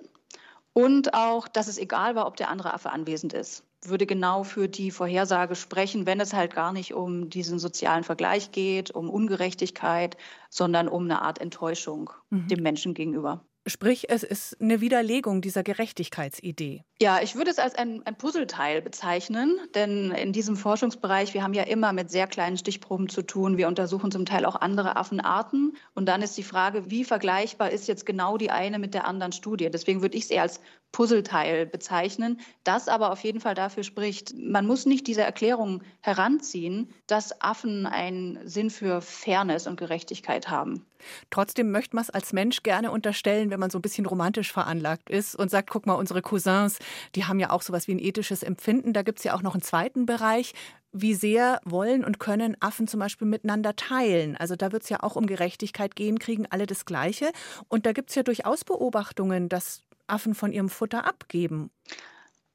Und 0.74 1.13
auch, 1.13 1.48
dass 1.48 1.67
es 1.67 1.77
egal 1.77 2.15
war, 2.15 2.27
ob 2.27 2.36
der 2.36 2.50
andere 2.50 2.74
Affe 2.74 2.91
anwesend 2.91 3.34
ist 3.34 3.63
würde 3.84 4.05
genau 4.05 4.43
für 4.43 4.67
die 4.67 4.91
Vorhersage 4.91 5.55
sprechen, 5.55 6.05
wenn 6.05 6.19
es 6.19 6.34
halt 6.34 6.53
gar 6.53 6.74
nicht 6.74 6.93
um 6.93 7.29
diesen 7.29 7.60
sozialen 7.60 8.03
Vergleich 8.03 8.51
geht, 8.51 8.91
um 8.91 9.10
Ungerechtigkeit, 9.10 10.17
sondern 10.50 10.88
um 10.88 11.03
eine 11.03 11.22
Art 11.22 11.39
Enttäuschung 11.39 12.12
mhm. 12.29 12.48
dem 12.48 12.63
Menschen 12.63 12.93
gegenüber. 12.93 13.46
Sprich, 13.68 14.10
es 14.10 14.24
ist 14.24 14.62
eine 14.62 14.80
Widerlegung 14.80 15.42
dieser 15.42 15.62
Gerechtigkeitsidee. 15.62 16.86
Ja, 17.02 17.20
ich 17.22 17.36
würde 17.36 17.52
es 17.52 17.60
als 17.60 17.76
ein, 17.76 18.02
ein, 18.06 18.18
Puzzleteil 18.18 18.82
bezeichnen, 18.82 19.60
denn 19.76 20.12
in 20.12 20.32
diesem 20.32 20.56
Forschungsbereich, 20.56 21.34
wir 21.34 21.44
haben 21.44 21.54
ja 21.54 21.64
immer 21.64 21.92
mit 21.92 22.10
sehr 22.10 22.28
kleinen 22.28 22.58
Stichproben 22.58 23.10
zu 23.10 23.24
tun. 23.24 23.58
Wir 23.58 23.68
untersuchen 23.68 24.10
zum 24.10 24.26
Teil 24.26 24.46
auch 24.46 24.56
andere 24.56 24.96
Affenarten. 24.96 25.76
Und 25.94 26.08
dann 26.08 26.22
ist 26.22 26.38
die 26.38 26.44
Frage, 26.44 26.90
wie 26.90 27.04
vergleichbar 27.04 27.70
ist 27.70 27.90
jetzt 27.90 28.06
genau 28.06 28.38
die 28.38 28.52
eine 28.52 28.80
mit 28.80 28.94
der 28.94 29.06
anderen 29.06 29.34
Studie? 29.34 29.70
Deswegen 29.70 30.02
würde 30.02 30.18
ich 30.18 30.24
es 30.24 30.30
eher 30.30 30.44
als 30.44 30.62
Puzzleteil 30.92 31.66
bezeichnen, 31.66 32.40
das 32.64 32.88
aber 32.88 33.12
auf 33.12 33.20
jeden 33.20 33.40
Fall 33.40 33.54
dafür 33.54 33.84
spricht, 33.84 34.34
man 34.36 34.66
muss 34.66 34.86
nicht 34.86 35.06
diese 35.06 35.22
Erklärung 35.22 35.84
heranziehen, 36.02 36.90
dass 37.08 37.42
Affen 37.42 37.86
einen 37.86 38.48
Sinn 38.48 38.70
für 38.70 39.02
Fairness 39.02 39.68
und 39.68 39.78
Gerechtigkeit 39.78 40.50
haben. 40.50 40.86
Trotzdem 41.30 41.72
möchte 41.72 41.96
man 41.96 42.04
es 42.04 42.10
als 42.10 42.34
Mensch 42.34 42.64
gerne 42.64 42.90
unterstellen, 42.92 43.52
wenn 43.58 43.62
man 43.62 43.70
so 43.72 43.80
ein 43.80 43.82
bisschen 43.82 44.06
romantisch 44.06 44.54
veranlagt 44.54 45.10
ist 45.10 45.36
und 45.36 45.50
sagt, 45.50 45.72
guck 45.72 45.88
mal, 45.88 45.96
unsere 45.96 46.22
Cousins, 46.22 46.78
die 47.16 47.26
haben 47.26 47.40
ja 47.40 47.50
auch 47.50 47.64
sowas 47.64 47.88
wie 47.88 47.96
ein 47.96 48.00
ethisches 48.00 48.44
Empfinden. 48.44 48.94
Da 48.94 49.02
gibt 49.02 49.18
es 49.18 49.24
ja 49.24 49.34
auch 49.34 49.42
noch 49.42 49.56
einen 49.56 49.64
zweiten 49.64 50.06
Bereich. 50.06 50.54
Wie 50.92 51.16
sehr 51.16 51.60
wollen 51.66 52.06
und 52.06 52.20
können 52.20 52.56
Affen 52.60 52.88
zum 52.88 53.00
Beispiel 53.00 53.28
miteinander 53.28 53.76
teilen? 53.76 54.38
Also 54.38 54.56
da 54.56 54.72
wird 54.72 54.84
es 54.84 54.90
ja 54.90 55.02
auch 55.02 55.16
um 55.16 55.26
Gerechtigkeit 55.26 55.96
gehen, 55.96 56.20
kriegen 56.20 56.46
alle 56.52 56.68
das 56.68 56.86
Gleiche. 56.86 57.32
Und 57.68 57.88
da 57.88 57.94
gibt 57.94 58.10
es 58.10 58.16
ja 58.16 58.22
durchaus 58.22 58.64
Beobachtungen, 58.64 59.50
dass 59.50 59.82
Affen 60.06 60.36
von 60.36 60.52
ihrem 60.52 60.70
Futter 60.70 61.08
abgeben. 61.08 61.72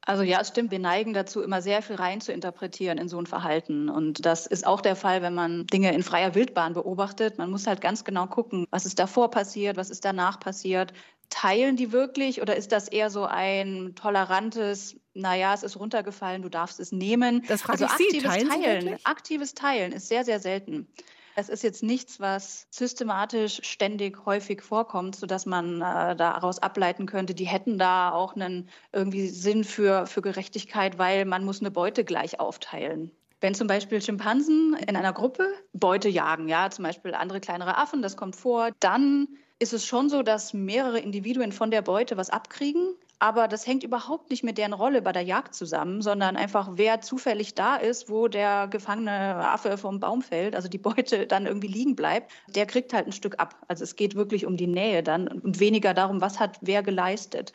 Also 0.05 0.23
ja, 0.23 0.41
es 0.41 0.49
stimmt, 0.49 0.71
wir 0.71 0.79
neigen 0.79 1.13
dazu, 1.13 1.41
immer 1.41 1.61
sehr 1.61 1.81
viel 1.81 1.95
rein 1.95 2.19
zu 2.19 2.33
interpretieren 2.33 2.97
in 2.97 3.07
so 3.07 3.17
ein 3.19 3.25
Verhalten. 3.25 3.89
Und 3.89 4.25
das 4.25 4.47
ist 4.47 4.67
auch 4.67 4.81
der 4.81 4.95
Fall, 4.95 5.21
wenn 5.21 5.33
man 5.33 5.65
Dinge 5.67 5.93
in 5.93 6.03
freier 6.03 6.35
Wildbahn 6.35 6.73
beobachtet. 6.73 7.37
Man 7.37 7.49
muss 7.49 7.67
halt 7.67 7.79
ganz 7.79 8.03
genau 8.03 8.27
gucken, 8.27 8.67
was 8.69 8.85
ist 8.85 8.99
davor 8.99 9.31
passiert, 9.31 9.77
was 9.77 9.89
ist 9.89 10.03
danach 10.03 10.39
passiert. 10.39 10.93
Teilen 11.29 11.77
die 11.77 11.91
wirklich 11.91 12.41
oder 12.41 12.55
ist 12.55 12.73
das 12.73 12.89
eher 12.89 13.09
so 13.09 13.23
ein 13.23 13.93
tolerantes, 13.95 14.97
naja, 15.13 15.53
es 15.53 15.63
ist 15.63 15.79
runtergefallen, 15.79 16.41
du 16.41 16.49
darfst 16.49 16.79
es 16.79 16.91
nehmen? 16.91 17.43
Das 17.47 17.61
frage 17.61 17.83
also 17.83 17.85
ich 17.85 17.91
aktives 17.91 18.33
Sie, 18.33 18.47
Teilen, 18.47 18.97
aktives 19.05 19.53
Teilen 19.53 19.93
ist 19.93 20.09
sehr, 20.09 20.25
sehr 20.25 20.39
selten. 20.39 20.87
Es 21.35 21.49
ist 21.49 21.63
jetzt 21.63 21.81
nichts, 21.81 22.19
was 22.19 22.67
systematisch 22.69 23.61
ständig 23.63 24.25
häufig 24.25 24.61
vorkommt, 24.61 25.15
sodass 25.15 25.45
man 25.45 25.81
äh, 25.81 26.15
daraus 26.15 26.59
ableiten 26.59 27.05
könnte, 27.05 27.33
die 27.33 27.47
hätten 27.47 27.77
da 27.77 28.11
auch 28.11 28.35
einen 28.35 28.69
irgendwie 28.91 29.27
Sinn 29.27 29.63
für, 29.63 30.05
für 30.05 30.21
Gerechtigkeit, 30.21 30.97
weil 30.99 31.25
man 31.25 31.43
muss 31.43 31.59
eine 31.59 31.71
Beute 31.71 32.03
gleich 32.03 32.39
aufteilen. 32.39 33.11
Wenn 33.41 33.55
zum 33.55 33.67
Beispiel 33.67 34.01
Schimpansen 34.01 34.73
in 34.87 34.95
einer 34.95 35.11
Gruppe 35.11 35.49
Beute 35.73 36.07
jagen, 36.07 36.47
ja, 36.47 36.69
zum 36.69 36.83
Beispiel 36.83 37.13
andere 37.13 37.41
kleinere 37.41 37.77
Affen, 37.77 38.01
das 38.01 38.15
kommt 38.15 38.35
vor, 38.35 38.69
dann 38.79 39.27
ist 39.59 39.73
es 39.73 39.85
schon 39.85 40.09
so, 40.09 40.23
dass 40.23 40.53
mehrere 40.53 40.99
Individuen 40.99 41.51
von 41.51 41.71
der 41.71 41.81
Beute 41.81 42.15
was 42.15 42.29
abkriegen, 42.29 42.95
aber 43.19 43.47
das 43.47 43.65
hängt 43.65 43.83
überhaupt 43.83 44.29
nicht 44.29 44.43
mit 44.43 44.57
deren 44.57 44.73
Rolle 44.73 45.01
bei 45.01 45.11
der 45.11 45.21
Jagd 45.21 45.55
zusammen, 45.55 46.01
sondern 46.01 46.35
einfach, 46.35 46.71
wer 46.73 47.01
zufällig 47.01 47.55
da 47.55 47.75
ist, 47.75 48.09
wo 48.09 48.27
der 48.27 48.67
gefangene 48.67 49.49
Affe 49.49 49.77
vom 49.77 49.99
Baum 49.99 50.21
fällt, 50.21 50.55
also 50.55 50.67
die 50.67 50.77
Beute 50.77 51.27
dann 51.27 51.45
irgendwie 51.45 51.67
liegen 51.67 51.95
bleibt, 51.95 52.31
der 52.47 52.65
kriegt 52.65 52.93
halt 52.93 53.07
ein 53.07 53.13
Stück 53.13 53.39
ab. 53.39 53.55
Also 53.67 53.83
es 53.83 53.95
geht 53.95 54.15
wirklich 54.15 54.45
um 54.45 54.57
die 54.57 54.67
Nähe 54.67 55.03
dann 55.03 55.27
und 55.27 55.59
weniger 55.59 55.93
darum, 55.93 56.21
was 56.21 56.39
hat 56.39 56.57
wer 56.61 56.83
geleistet. 56.83 57.53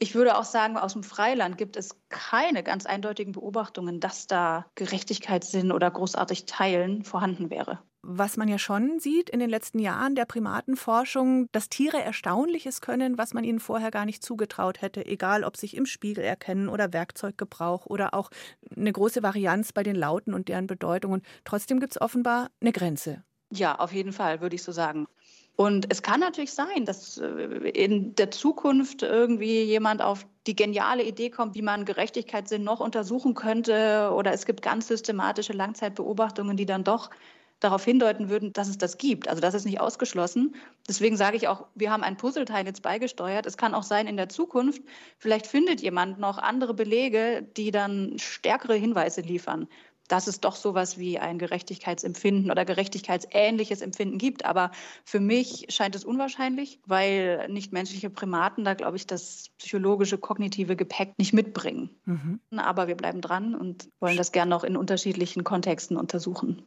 Ich 0.00 0.14
würde 0.14 0.38
auch 0.38 0.44
sagen, 0.44 0.76
aus 0.76 0.92
dem 0.92 1.02
Freiland 1.02 1.58
gibt 1.58 1.76
es 1.76 1.96
keine 2.08 2.62
ganz 2.62 2.86
eindeutigen 2.86 3.32
Beobachtungen, 3.32 3.98
dass 3.98 4.28
da 4.28 4.66
Gerechtigkeitssinn 4.76 5.72
oder 5.72 5.90
großartig 5.90 6.46
Teilen 6.46 7.02
vorhanden 7.02 7.50
wäre. 7.50 7.82
Was 8.10 8.38
man 8.38 8.48
ja 8.48 8.56
schon 8.56 9.00
sieht 9.00 9.28
in 9.28 9.38
den 9.38 9.50
letzten 9.50 9.78
Jahren 9.78 10.14
der 10.14 10.24
Primatenforschung, 10.24 11.52
dass 11.52 11.68
Tiere 11.68 12.00
Erstaunliches 12.00 12.80
können, 12.80 13.18
was 13.18 13.34
man 13.34 13.44
ihnen 13.44 13.60
vorher 13.60 13.90
gar 13.90 14.06
nicht 14.06 14.24
zugetraut 14.24 14.80
hätte, 14.80 15.04
egal 15.04 15.44
ob 15.44 15.58
sich 15.58 15.76
im 15.76 15.84
Spiegel 15.84 16.24
erkennen 16.24 16.70
oder 16.70 16.94
Werkzeuggebrauch 16.94 17.84
oder 17.84 18.14
auch 18.14 18.30
eine 18.74 18.90
große 18.90 19.22
Varianz 19.22 19.74
bei 19.74 19.82
den 19.82 19.94
Lauten 19.94 20.32
und 20.32 20.48
deren 20.48 20.66
Bedeutung. 20.66 21.12
Und 21.12 21.26
trotzdem 21.44 21.80
gibt 21.80 21.92
es 21.92 22.00
offenbar 22.00 22.48
eine 22.62 22.72
Grenze. 22.72 23.24
Ja, 23.52 23.78
auf 23.78 23.92
jeden 23.92 24.14
Fall, 24.14 24.40
würde 24.40 24.56
ich 24.56 24.62
so 24.62 24.72
sagen. 24.72 25.06
Und 25.54 25.92
es 25.92 26.00
kann 26.00 26.20
natürlich 26.20 26.52
sein, 26.52 26.86
dass 26.86 27.18
äh, 27.18 27.26
in 27.74 28.14
der 28.14 28.30
Zukunft 28.30 29.02
irgendwie 29.02 29.64
jemand 29.64 30.00
auf 30.00 30.26
die 30.46 30.56
geniale 30.56 31.02
Idee 31.02 31.28
kommt, 31.28 31.56
wie 31.56 31.62
man 31.62 31.84
Gerechtigkeitssinn 31.84 32.64
noch 32.64 32.80
untersuchen 32.80 33.34
könnte. 33.34 34.12
Oder 34.14 34.32
es 34.32 34.46
gibt 34.46 34.62
ganz 34.62 34.88
systematische 34.88 35.52
Langzeitbeobachtungen, 35.52 36.56
die 36.56 36.64
dann 36.64 36.84
doch 36.84 37.10
darauf 37.60 37.84
hindeuten 37.84 38.28
würden, 38.28 38.52
dass 38.52 38.68
es 38.68 38.78
das 38.78 38.98
gibt. 38.98 39.28
Also 39.28 39.40
das 39.40 39.54
ist 39.54 39.64
nicht 39.64 39.80
ausgeschlossen. 39.80 40.54
Deswegen 40.88 41.16
sage 41.16 41.36
ich 41.36 41.48
auch, 41.48 41.66
wir 41.74 41.90
haben 41.90 42.04
ein 42.04 42.16
Puzzleteil 42.16 42.64
jetzt 42.66 42.82
beigesteuert. 42.82 43.46
Es 43.46 43.56
kann 43.56 43.74
auch 43.74 43.82
sein, 43.82 44.06
in 44.06 44.16
der 44.16 44.28
Zukunft, 44.28 44.82
vielleicht 45.18 45.46
findet 45.46 45.80
jemand 45.80 46.18
noch 46.18 46.38
andere 46.38 46.74
Belege, 46.74 47.46
die 47.56 47.70
dann 47.70 48.18
stärkere 48.18 48.74
Hinweise 48.74 49.20
liefern 49.20 49.68
dass 50.08 50.26
es 50.26 50.40
doch 50.40 50.56
sowas 50.56 50.98
wie 50.98 51.18
ein 51.18 51.38
Gerechtigkeitsempfinden 51.38 52.50
oder 52.50 52.64
gerechtigkeitsähnliches 52.64 53.82
Empfinden 53.82 54.18
gibt. 54.18 54.44
Aber 54.44 54.70
für 55.04 55.20
mich 55.20 55.66
scheint 55.68 55.94
es 55.94 56.04
unwahrscheinlich, 56.04 56.80
weil 56.86 57.46
nichtmenschliche 57.48 58.10
Primaten 58.10 58.64
da, 58.64 58.74
glaube 58.74 58.96
ich, 58.96 59.06
das 59.06 59.50
psychologische, 59.58 60.18
kognitive 60.18 60.76
Gepäck 60.76 61.12
nicht 61.18 61.32
mitbringen. 61.32 61.90
Mhm. 62.06 62.40
Aber 62.56 62.88
wir 62.88 62.96
bleiben 62.96 63.20
dran 63.20 63.54
und 63.54 63.88
wollen 64.00 64.16
das 64.16 64.32
gerne 64.32 64.50
noch 64.50 64.64
in 64.64 64.76
unterschiedlichen 64.76 65.44
Kontexten 65.44 65.96
untersuchen. 65.96 66.62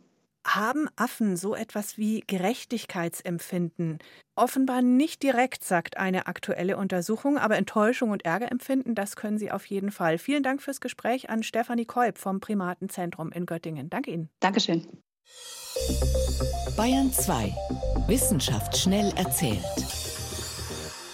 Haben 0.45 0.89
Affen 0.95 1.37
so 1.37 1.55
etwas 1.55 1.97
wie 1.97 2.23
Gerechtigkeitsempfinden? 2.25 3.99
Offenbar 4.35 4.81
nicht 4.81 5.21
direkt, 5.21 5.63
sagt 5.63 5.97
eine 5.97 6.25
aktuelle 6.25 6.77
Untersuchung, 6.77 7.37
aber 7.37 7.57
Enttäuschung 7.57 8.09
und 8.09 8.25
Ärger 8.25 8.51
empfinden, 8.51 8.95
das 8.95 9.15
können 9.15 9.37
sie 9.37 9.51
auf 9.51 9.65
jeden 9.65 9.91
Fall. 9.91 10.17
Vielen 10.17 10.41
Dank 10.41 10.61
fürs 10.61 10.81
Gespräch 10.81 11.29
an 11.29 11.43
Stefanie 11.43 11.85
Kolb 11.85 12.17
vom 12.17 12.39
Primatenzentrum 12.39 13.31
in 13.31 13.45
Göttingen. 13.45 13.89
Danke 13.89 14.11
Ihnen. 14.11 14.29
Dankeschön. 14.39 14.87
Bayern 16.75 17.13
2. 17.13 17.53
Wissenschaft 18.07 18.75
schnell 18.77 19.13
erzählt. 19.15 20.00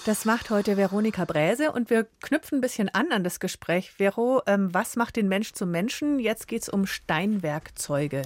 Das 0.08 0.24
macht 0.24 0.52
heute 0.52 0.78
Veronika 0.78 1.26
Bräse 1.26 1.74
und 1.74 1.90
wir 1.90 2.08
knüpfen 2.22 2.60
ein 2.60 2.62
bisschen 2.62 2.88
an 2.88 3.12
an 3.12 3.26
das 3.26 3.42
Gespräch. 3.42 3.92
Vero, 3.92 4.42
ähm, 4.48 4.74
was 4.74 4.96
macht 4.96 5.18
den 5.18 5.28
Mensch 5.28 5.52
zum 5.52 5.70
Menschen? 5.70 6.18
Jetzt 6.18 6.48
geht 6.48 6.62
es 6.62 6.70
um 6.70 6.86
Steinwerkzeuge. 6.88 8.22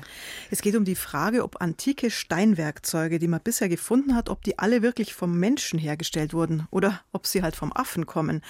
Es 0.52 0.62
geht 0.62 0.76
um 0.76 0.86
die 0.86 0.94
Frage, 0.94 1.44
ob 1.44 1.60
antike 1.60 2.12
Steinwerkzeuge, 2.12 3.18
die 3.18 3.28
man 3.28 3.40
bisher 3.44 3.68
gefunden 3.68 4.16
hat, 4.16 4.30
ob 4.30 4.44
die 4.44 4.60
alle 4.60 4.84
wirklich 4.84 5.16
vom 5.16 5.40
Menschen 5.40 5.80
hergestellt 5.80 6.36
wurden 6.36 6.68
oder 6.70 7.02
ob 7.14 7.26
sie 7.26 7.42
halt 7.42 7.56
vom 7.56 7.74
Affen 7.74 8.06
kommen. 8.06 8.44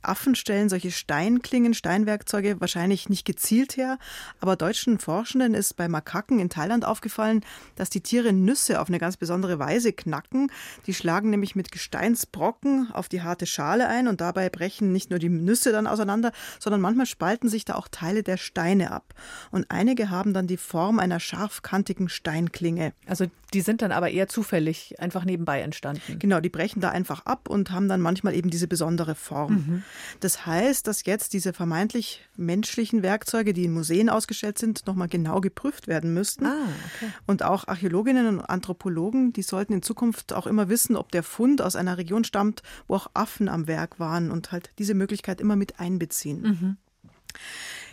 Affen 0.00 0.36
stellen 0.36 0.68
solche 0.68 0.92
Steinklingen, 0.92 1.74
Steinwerkzeuge 1.74 2.60
wahrscheinlich 2.60 3.08
nicht 3.08 3.24
gezielt 3.24 3.76
her, 3.76 3.98
aber 4.38 4.54
deutschen 4.54 5.00
Forschenden 5.00 5.54
ist 5.54 5.74
bei 5.74 5.88
Makaken 5.88 6.38
in 6.38 6.50
Thailand 6.50 6.84
aufgefallen, 6.84 7.44
dass 7.74 7.90
die 7.90 8.02
Tiere 8.02 8.32
Nüsse 8.32 8.80
auf 8.80 8.86
eine 8.86 9.00
ganz 9.00 9.16
besondere 9.16 9.58
Weise 9.58 9.92
knacken. 9.92 10.52
Die 10.86 10.94
schlagen 10.94 11.30
nämlich 11.30 11.56
mit 11.56 11.72
Gesteinsbrocken 11.72 12.75
auf 12.92 13.08
die 13.08 13.22
harte 13.22 13.46
Schale 13.46 13.88
ein 13.88 14.08
und 14.08 14.20
dabei 14.20 14.50
brechen 14.50 14.92
nicht 14.92 15.10
nur 15.10 15.18
die 15.18 15.28
Nüsse 15.28 15.72
dann 15.72 15.86
auseinander, 15.86 16.32
sondern 16.58 16.80
manchmal 16.80 17.06
spalten 17.06 17.48
sich 17.48 17.64
da 17.64 17.74
auch 17.74 17.88
Teile 17.88 18.22
der 18.22 18.36
Steine 18.36 18.90
ab. 18.90 19.14
Und 19.50 19.66
einige 19.68 20.10
haben 20.10 20.34
dann 20.34 20.46
die 20.46 20.56
Form 20.56 20.98
einer 20.98 21.20
scharfkantigen 21.20 22.08
Steinklinge. 22.08 22.92
Also 23.06 23.26
die 23.54 23.60
sind 23.60 23.80
dann 23.80 23.92
aber 23.92 24.10
eher 24.10 24.28
zufällig 24.28 24.96
einfach 24.98 25.24
nebenbei 25.24 25.60
entstanden. 25.60 26.18
Genau, 26.18 26.40
die 26.40 26.48
brechen 26.48 26.80
da 26.80 26.90
einfach 26.90 27.26
ab 27.26 27.48
und 27.48 27.70
haben 27.70 27.88
dann 27.88 28.00
manchmal 28.00 28.34
eben 28.34 28.50
diese 28.50 28.66
besondere 28.66 29.14
Form. 29.14 29.52
Mhm. 29.52 29.82
Das 30.20 30.46
heißt, 30.46 30.86
dass 30.86 31.04
jetzt 31.06 31.32
diese 31.32 31.52
vermeintlich 31.52 32.26
menschlichen 32.36 33.02
Werkzeuge, 33.02 33.52
die 33.52 33.64
in 33.64 33.72
Museen 33.72 34.10
ausgestellt 34.10 34.58
sind, 34.58 34.86
nochmal 34.86 35.08
genau 35.08 35.40
geprüft 35.40 35.86
werden 35.86 36.12
müssten. 36.12 36.46
Ah, 36.46 36.68
okay. 36.96 37.12
Und 37.26 37.44
auch 37.44 37.68
Archäologinnen 37.68 38.26
und 38.26 38.40
Anthropologen, 38.40 39.32
die 39.32 39.42
sollten 39.42 39.72
in 39.72 39.82
Zukunft 39.82 40.32
auch 40.32 40.46
immer 40.46 40.68
wissen, 40.68 40.96
ob 40.96 41.12
der 41.12 41.22
Fund 41.22 41.62
aus 41.62 41.76
einer 41.76 41.98
Region 41.98 42.24
stammt, 42.24 42.62
wo 42.86 42.96
auch 42.96 43.10
Affen 43.14 43.48
am 43.48 43.66
Werk 43.66 43.98
waren 43.98 44.30
und 44.30 44.52
halt 44.52 44.70
diese 44.78 44.94
Möglichkeit 44.94 45.40
immer 45.40 45.56
mit 45.56 45.80
einbeziehen. 45.80 46.42
Mhm. 46.42 46.76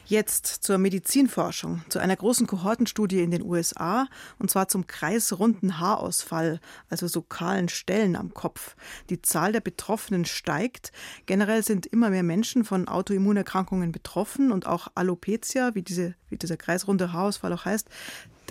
Jetzt 0.06 0.48
zur 0.48 0.78
Medizinforschung, 0.78 1.82
zu 1.88 2.00
einer 2.00 2.18
großen 2.18 2.46
Kohortenstudie 2.46 3.22
in 3.22 3.32
den 3.32 3.42
USA, 3.42 4.08
und 4.38 4.52
zwar 4.52 4.68
zum 4.68 4.86
kreisrunden 4.86 5.80
Haarausfall, 5.80 6.60
also 6.90 7.08
so 7.08 7.22
kahlen 7.22 7.70
Stellen 7.70 8.18
am 8.18 8.34
Kopf. 8.34 8.76
Die 9.10 9.22
Zahl 9.22 9.54
der 9.54 9.62
Betroffenen 9.62 10.26
steigt. 10.26 10.92
Generell 11.26 11.64
sind 11.64 11.86
immer 11.86 12.10
mehr 12.10 12.24
Menschen 12.24 12.66
von 12.66 12.90
Autoimmunerkrankungen 12.90 13.94
betroffen 13.94 14.52
und 14.52 14.68
auch 14.68 14.90
Alopecia, 14.94 15.74
wie, 15.74 15.84
diese, 15.84 16.16
wie 16.30 16.38
dieser 16.38 16.58
kreisrunde 16.58 17.14
Haarausfall 17.14 17.54
auch 17.54 17.64
heißt, 17.64 17.88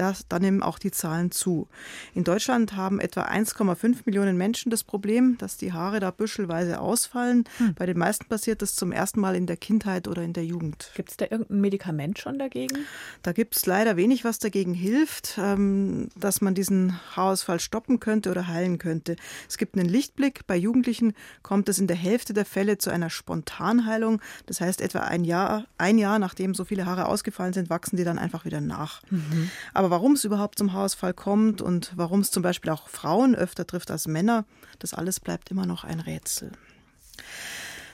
das, 0.02 0.26
da 0.28 0.38
nehmen 0.38 0.62
auch 0.62 0.78
die 0.78 0.90
Zahlen 0.90 1.30
zu. 1.30 1.68
In 2.12 2.24
Deutschland 2.24 2.74
haben 2.76 2.98
etwa 2.98 3.22
1,5 3.22 3.98
Millionen 4.04 4.36
Menschen 4.36 4.70
das 4.70 4.82
Problem, 4.82 5.38
dass 5.38 5.56
die 5.56 5.72
Haare 5.72 6.00
da 6.00 6.10
büschelweise 6.10 6.80
ausfallen. 6.80 7.44
Hm. 7.58 7.74
Bei 7.74 7.86
den 7.86 7.96
meisten 7.96 8.26
passiert 8.26 8.62
das 8.62 8.74
zum 8.74 8.90
ersten 8.90 9.20
Mal 9.20 9.36
in 9.36 9.46
der 9.46 9.56
Kindheit 9.56 10.08
oder 10.08 10.22
in 10.22 10.32
der 10.32 10.44
Jugend. 10.44 10.90
Gibt 10.96 11.10
es 11.10 11.16
da 11.16 11.26
irgendein 11.30 11.60
Medikament 11.60 12.18
schon 12.18 12.38
dagegen? 12.38 12.78
Da 13.22 13.32
gibt 13.32 13.56
es 13.56 13.64
leider 13.64 13.96
wenig, 13.96 14.24
was 14.24 14.40
dagegen 14.40 14.74
hilft, 14.74 15.38
ähm, 15.38 16.08
dass 16.16 16.40
man 16.40 16.54
diesen 16.54 16.98
Haarausfall 17.14 17.60
stoppen 17.60 18.00
könnte 18.00 18.30
oder 18.30 18.48
heilen 18.48 18.78
könnte. 18.78 19.14
Es 19.48 19.56
gibt 19.56 19.76
einen 19.76 19.88
Lichtblick. 19.88 20.46
Bei 20.48 20.56
Jugendlichen 20.56 21.14
kommt 21.42 21.68
es 21.68 21.78
in 21.78 21.86
der 21.86 21.96
Hälfte 21.96 22.32
der 22.34 22.44
Fälle 22.44 22.78
zu 22.78 22.90
einer 22.90 23.08
Spontanheilung. 23.08 24.20
Das 24.46 24.60
heißt, 24.60 24.80
etwa 24.80 25.00
ein 25.00 25.22
Jahr, 25.22 25.66
ein 25.78 25.98
Jahr 25.98 26.18
nachdem 26.18 26.54
so 26.54 26.64
viele 26.64 26.86
Haare 26.86 27.06
ausgefallen 27.06 27.52
sind, 27.52 27.70
wachsen 27.70 27.96
die 27.96 28.04
dann 28.04 28.18
einfach 28.18 28.44
wieder 28.44 28.60
nach. 28.60 29.02
Mhm. 29.10 29.50
Aber 29.72 29.91
warum 29.92 30.12
es 30.12 30.24
überhaupt 30.24 30.58
zum 30.58 30.72
Haarausfall 30.72 31.12
kommt 31.12 31.60
und 31.60 31.92
warum 31.96 32.20
es 32.20 32.30
zum 32.30 32.42
Beispiel 32.42 32.70
auch 32.70 32.88
Frauen 32.88 33.34
öfter 33.34 33.66
trifft 33.66 33.90
als 33.90 34.08
Männer, 34.08 34.46
das 34.78 34.94
alles 34.94 35.20
bleibt 35.20 35.50
immer 35.50 35.66
noch 35.66 35.84
ein 35.84 36.00
Rätsel. 36.00 36.50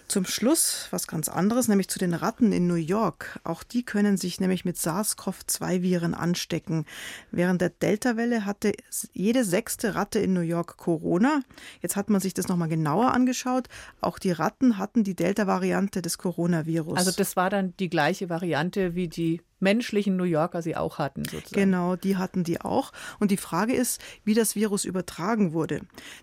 Zum 0.07 0.25
Schluss 0.25 0.87
was 0.91 1.09
ganz 1.09 1.29
anderes, 1.29 1.67
nämlich 1.67 1.89
zu 1.89 1.99
den 1.99 2.15
Ratten 2.15 2.53
in 2.53 2.69
New 2.69 2.77
York. 2.77 3.41
Auch 3.43 3.65
die 3.65 3.85
können 3.85 4.17
sich 4.17 4.39
nämlich 4.41 4.65
mit 4.65 4.77
SARS-CoV-2-Viren 4.79 6.15
anstecken. 6.15 6.87
Während 7.33 7.61
der 7.61 7.71
Delta-Welle 7.71 8.47
hatte 8.47 8.73
jede 9.13 9.45
sechste 9.45 9.97
Ratte 9.97 10.21
in 10.21 10.33
New 10.33 10.41
York 10.41 10.77
Corona. 10.77 11.41
Jetzt 11.83 11.97
hat 11.97 12.11
man 12.11 12.21
sich 12.23 12.33
das 12.33 12.47
nochmal 12.47 12.69
genauer 12.69 13.13
angeschaut. 13.13 13.69
Auch 14.01 14.21
die 14.21 14.31
Ratten 14.31 14.79
hatten 14.79 15.03
die 15.03 15.17
Delta-Variante 15.17 16.01
des 16.01 16.17
Coronavirus. 16.17 16.97
Also 16.97 17.11
das 17.11 17.35
war 17.35 17.51
dann 17.51 17.75
die 17.79 17.91
gleiche 17.91 18.31
Variante 18.31 18.95
wie 18.95 19.09
die 19.09 19.43
menschlichen 19.61 20.17
New 20.17 20.25
Yorker 20.25 20.63
sie 20.63 20.77
auch 20.77 20.99
hatten. 20.99 21.25
Sozusagen. 21.25 21.55
Genau, 21.55 21.97
die 21.97 22.17
hatten 22.17 22.45
die 22.45 22.61
auch. 22.61 22.93
Und 23.19 23.31
die 23.31 23.37
Frage 23.37 23.75
ist, 23.75 24.01
wie 24.25 24.35
das 24.35 24.55
Virus 24.55 24.85
übertragen 24.85 25.53
wurde. 25.53 25.81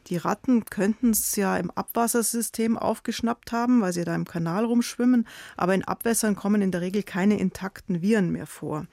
Die 0.07 0.17
Ratten 0.17 0.65
könnten 0.65 1.11
es 1.11 1.35
ja 1.35 1.57
im 1.57 1.71
Abwassersystem 1.71 2.77
aufgeschnappt 2.77 3.51
haben, 3.51 3.81
weil 3.81 3.93
sie 3.93 4.03
da 4.03 4.15
im 4.15 4.25
Kanal 4.25 4.65
rumschwimmen. 4.65 5.27
Aber 5.57 5.73
in 5.73 5.83
Abwässern 5.83 6.35
kommen 6.35 6.61
in 6.61 6.71
der 6.71 6.81
Regel 6.81 7.03
keine 7.03 7.39
intakten 7.39 8.01
Viren 8.01 8.31
mehr 8.31 8.47
vor. 8.47 8.87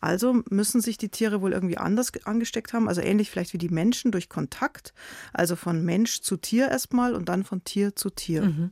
Also 0.00 0.42
müssen 0.50 0.80
sich 0.80 0.98
die 0.98 1.08
Tiere 1.08 1.40
wohl 1.40 1.52
irgendwie 1.52 1.78
anders 1.78 2.12
angesteckt 2.24 2.72
haben. 2.72 2.88
Also 2.88 3.00
ähnlich 3.00 3.30
vielleicht 3.30 3.52
wie 3.52 3.58
die 3.58 3.68
Menschen 3.68 4.12
durch 4.12 4.28
Kontakt. 4.28 4.94
Also 5.32 5.56
von 5.56 5.84
Mensch 5.84 6.20
zu 6.20 6.36
Tier 6.36 6.68
erstmal 6.68 7.14
und 7.14 7.28
dann 7.28 7.44
von 7.44 7.64
Tier 7.64 7.96
zu 7.96 8.10
Tier. 8.10 8.42
Mhm. 8.42 8.70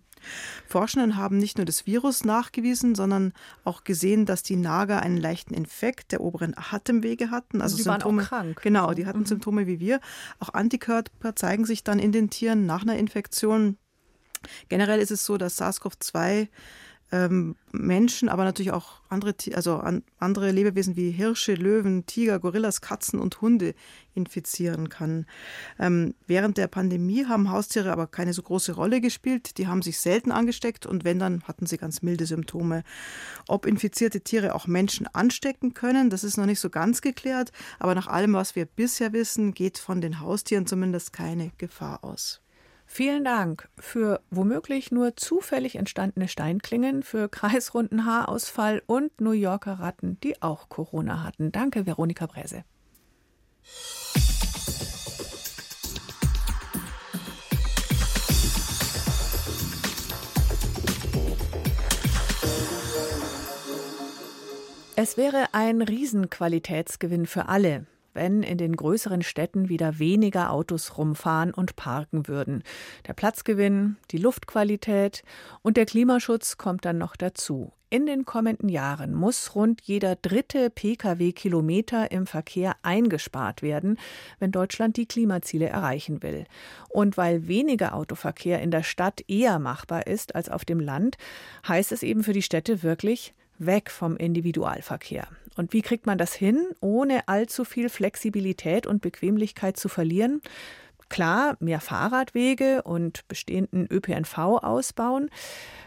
Forschenden 0.67 1.17
haben 1.17 1.39
nicht 1.39 1.59
nur 1.59 1.65
das 1.65 1.87
Virus 1.87 2.25
nachgewiesen, 2.25 2.95
sondern 2.95 3.33
auch 3.65 3.85
gesehen, 3.85 4.27
dass 4.27 4.43
die 4.43 4.57
Nager 4.57 5.03
einen 5.03 5.17
leichten 5.17 5.55
Infekt 5.55 6.13
der 6.13 6.21
oberen 6.21 6.55
Atemwege 6.57 7.31
hatten. 7.31 7.61
Also, 7.61 7.77
die 7.77 7.83
Symptome, 7.83 8.19
waren 8.19 8.25
auch 8.25 8.29
krank. 8.29 8.61
Genau, 8.63 8.93
die 8.95 9.07
hatten 9.07 9.21
mhm. 9.21 9.27
Symptome 9.27 9.67
wie 9.67 9.81
wir. 9.81 10.01
Auch 10.39 10.53
Antikörper 10.55 11.37
zeigen 11.37 11.65
sich 11.65 11.85
dann 11.85 11.99
in 11.99 12.13
den 12.13 12.31
Tieren 12.31 12.67
nach 12.67 12.83
einer 12.83 12.97
Infektion. 12.97 13.77
Generell 14.69 15.01
ist 15.01 15.11
es 15.11 15.25
so, 15.25 15.39
dass 15.39 15.61
SARS-CoV-2 15.61 16.49
ähm, 17.13 17.57
Menschen, 17.73 18.29
aber 18.29 18.45
natürlich 18.45 18.73
auch 18.73 19.01
andere, 19.09 19.35
also 19.55 19.77
an, 19.77 20.03
andere 20.19 20.51
Lebewesen 20.51 20.97
wie 20.97 21.11
Hirsche, 21.11 21.55
Löwen, 21.55 22.07
Tiger, 22.07 22.39
Gorillas, 22.39 22.81
Katzen 22.81 23.21
und 23.21 23.41
Hunde 23.41 23.75
infizieren 24.15 24.89
kann. 24.89 25.27
Ähm, 25.79 26.15
während 26.27 26.57
der 26.57 26.69
Pandemie 26.69 27.27
haben 27.27 27.51
Haustiere 27.51 27.93
aber 27.93 28.07
keine 28.07 28.33
so 28.33 28.43
große 28.43 28.73
Rolle 28.73 29.01
gespielt. 29.01 29.59
Die 29.59 29.67
haben 29.67 29.83
sich 29.83 29.99
selten 29.99 30.33
angesteckt 30.33 30.87
und 30.87 31.05
wenn, 31.05 31.19
dann 31.19 31.43
hatten 31.45 31.67
sie 31.67 31.79
ganz 31.79 32.03
milde 32.03 32.27
Symptome. 32.27 32.83
Ob 33.49 33.67
infizierte 33.67 34.21
Tiere 34.21 34.55
auch 34.55 34.67
Menschen 34.67 35.07
anstecken 35.07 35.75
können, 35.75 36.11
das 36.11 36.25
ist 36.25 36.37
noch 36.37 36.47
nicht 36.47 36.61
so 36.61 36.71
ganz 36.71 37.01
geklärt. 37.01 37.53
Aber 37.79 37.95
nach 37.95 38.07
allem, 38.07 38.33
was 38.35 38.57
wir 38.57 38.67
bisher 38.67 39.13
wissen, 39.13 39.55
geht 39.55 39.79
von 39.79 40.01
den 40.01 40.21
Haustieren 40.21 40.67
zumindest 40.67 41.13
keine 41.13 41.51
Gefahr 41.59 42.03
aus. 42.03 42.44
Vielen 42.97 43.25
Dank 43.25 43.69
für 43.77 44.21
womöglich 44.31 44.93
nur 44.93 45.17
zufällig 45.17 45.75
entstandene 45.75 46.29
Steinklingen, 46.29 47.03
für 47.03 47.29
kreisrunden 47.29 48.07
Haarausfall 48.07 48.85
und 48.87 49.21
New 49.21 49.33
Yorker 49.33 49.81
Ratten, 49.81 50.21
die 50.21 50.41
auch 50.43 50.69
Corona 50.69 51.25
hatten. 51.25 51.51
Danke, 51.51 51.87
Veronika 51.87 52.27
Bräse. 52.27 52.63
Es 64.95 65.17
wäre 65.17 65.47
ein 65.51 65.83
Riesenqualitätsgewinn 65.83 67.27
für 67.27 67.49
alle, 67.49 67.87
wenn 68.15 68.43
in 68.43 68.59
den 68.59 68.77
größeren 68.77 69.23
Städten 69.23 69.69
wieder 69.69 69.99
weniger 69.99 70.51
Autos 70.51 70.97
rumfahren 70.97 71.53
und 71.53 71.77
parken 71.77 72.29
würden. 72.29 72.63
Der 73.07 73.13
Platzgewinn, 73.13 73.97
die 74.11 74.19
Luftqualität 74.19 75.23
und 75.63 75.77
der 75.77 75.87
Klimaschutz 75.87 76.57
kommt 76.57 76.85
dann 76.85 76.99
noch 76.99 77.17
dazu. 77.17 77.73
In 77.95 78.07
den 78.07 78.25
kommenden 78.25 78.69
Jahren 78.69 79.15
muss 79.15 79.55
rund 79.55 79.81
jeder 79.83 80.17
dritte 80.17 80.69
Pkw-Kilometer 80.69 82.11
im 82.11 82.27
Verkehr 82.27 82.75
eingespart 82.83 83.63
werden, 83.63 83.99
wenn 84.41 84.51
Deutschland 84.51 84.97
die 84.97 85.07
Klimaziele 85.07 85.69
erreichen 85.69 86.21
will. 86.25 86.45
Und 86.89 87.17
weil 87.17 87.47
weniger 87.47 87.95
Autoverkehr 87.95 88.61
in 88.61 88.73
der 88.73 88.83
Stadt 88.83 89.23
eher 89.29 89.61
machbar 89.61 90.09
ist 90.09 90.35
als 90.35 90.49
auf 90.49 90.65
dem 90.65 90.81
Land, 90.81 91.19
heißt 91.69 91.93
es 91.93 92.03
eben 92.03 92.25
für 92.25 92.33
die 92.33 92.43
Städte 92.43 92.83
wirklich 92.83 93.33
weg 93.59 93.91
vom 93.91 94.17
Individualverkehr. 94.17 95.27
Und 95.57 95.73
wie 95.73 95.83
kriegt 95.83 96.07
man 96.07 96.19
das 96.19 96.35
hin, 96.35 96.67
ohne 96.81 97.29
allzu 97.29 97.65
viel 97.65 97.89
Flexibilität 97.89 98.87
und 98.87 99.03
Bequemlichkeit 99.03 99.77
zu 99.77 99.89
verlieren? 99.89 100.43
Klar, 101.09 101.57
mehr 101.61 101.81
Fahrradwege 101.81 102.83
und 102.83 103.27
bestehenden 103.29 103.87
ÖPNV 103.91 104.37
ausbauen. 104.63 105.31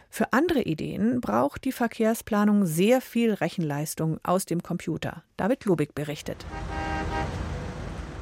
Für 0.10 0.32
andere 0.32 0.62
Ideen 0.62 1.20
braucht 1.20 1.66
die 1.66 1.72
Verkehrsplanung 1.72 2.66
sehr 2.66 3.02
viel 3.02 3.34
Rechenleistung 3.34 4.20
aus 4.24 4.46
dem 4.46 4.64
Computer. 4.64 5.24
David 5.36 5.66
Lubig 5.66 5.94
berichtet. 5.94 6.46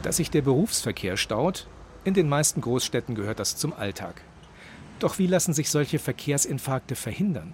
Dass 0.02 0.18
sich 0.18 0.32
der 0.32 0.42
Berufsverkehr 0.42 1.18
staut, 1.18 1.68
in 2.04 2.14
den 2.14 2.30
meisten 2.30 2.62
Großstädten 2.62 3.16
gehört 3.16 3.40
das 3.40 3.56
zum 3.56 3.74
Alltag. 3.74 4.22
Doch 5.00 5.20
wie 5.20 5.28
lassen 5.28 5.54
sich 5.54 5.70
solche 5.70 6.00
Verkehrsinfarkte 6.00 6.96
verhindern? 6.96 7.54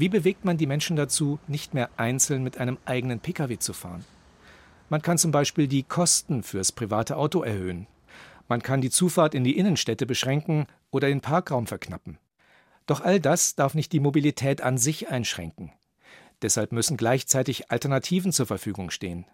Wie 0.00 0.08
bewegt 0.08 0.46
man 0.46 0.56
die 0.56 0.66
Menschen 0.66 0.96
dazu, 0.96 1.38
nicht 1.46 1.74
mehr 1.74 1.90
einzeln 1.98 2.42
mit 2.42 2.56
einem 2.56 2.78
eigenen 2.86 3.20
Pkw 3.20 3.58
zu 3.58 3.74
fahren? 3.74 4.02
Man 4.88 5.02
kann 5.02 5.18
zum 5.18 5.30
Beispiel 5.30 5.68
die 5.68 5.82
Kosten 5.82 6.42
fürs 6.42 6.72
private 6.72 7.18
Auto 7.18 7.42
erhöhen. 7.42 7.86
Man 8.48 8.62
kann 8.62 8.80
die 8.80 8.88
Zufahrt 8.88 9.34
in 9.34 9.44
die 9.44 9.58
Innenstädte 9.58 10.06
beschränken 10.06 10.64
oder 10.90 11.08
den 11.08 11.20
Parkraum 11.20 11.66
verknappen. 11.66 12.16
Doch 12.86 13.02
all 13.02 13.20
das 13.20 13.56
darf 13.56 13.74
nicht 13.74 13.92
die 13.92 14.00
Mobilität 14.00 14.62
an 14.62 14.78
sich 14.78 15.10
einschränken. 15.10 15.70
Deshalb 16.40 16.72
müssen 16.72 16.96
gleichzeitig 16.96 17.70
Alternativen 17.70 18.32
zur 18.32 18.46
Verfügung 18.46 18.88
stehen. 18.88 19.26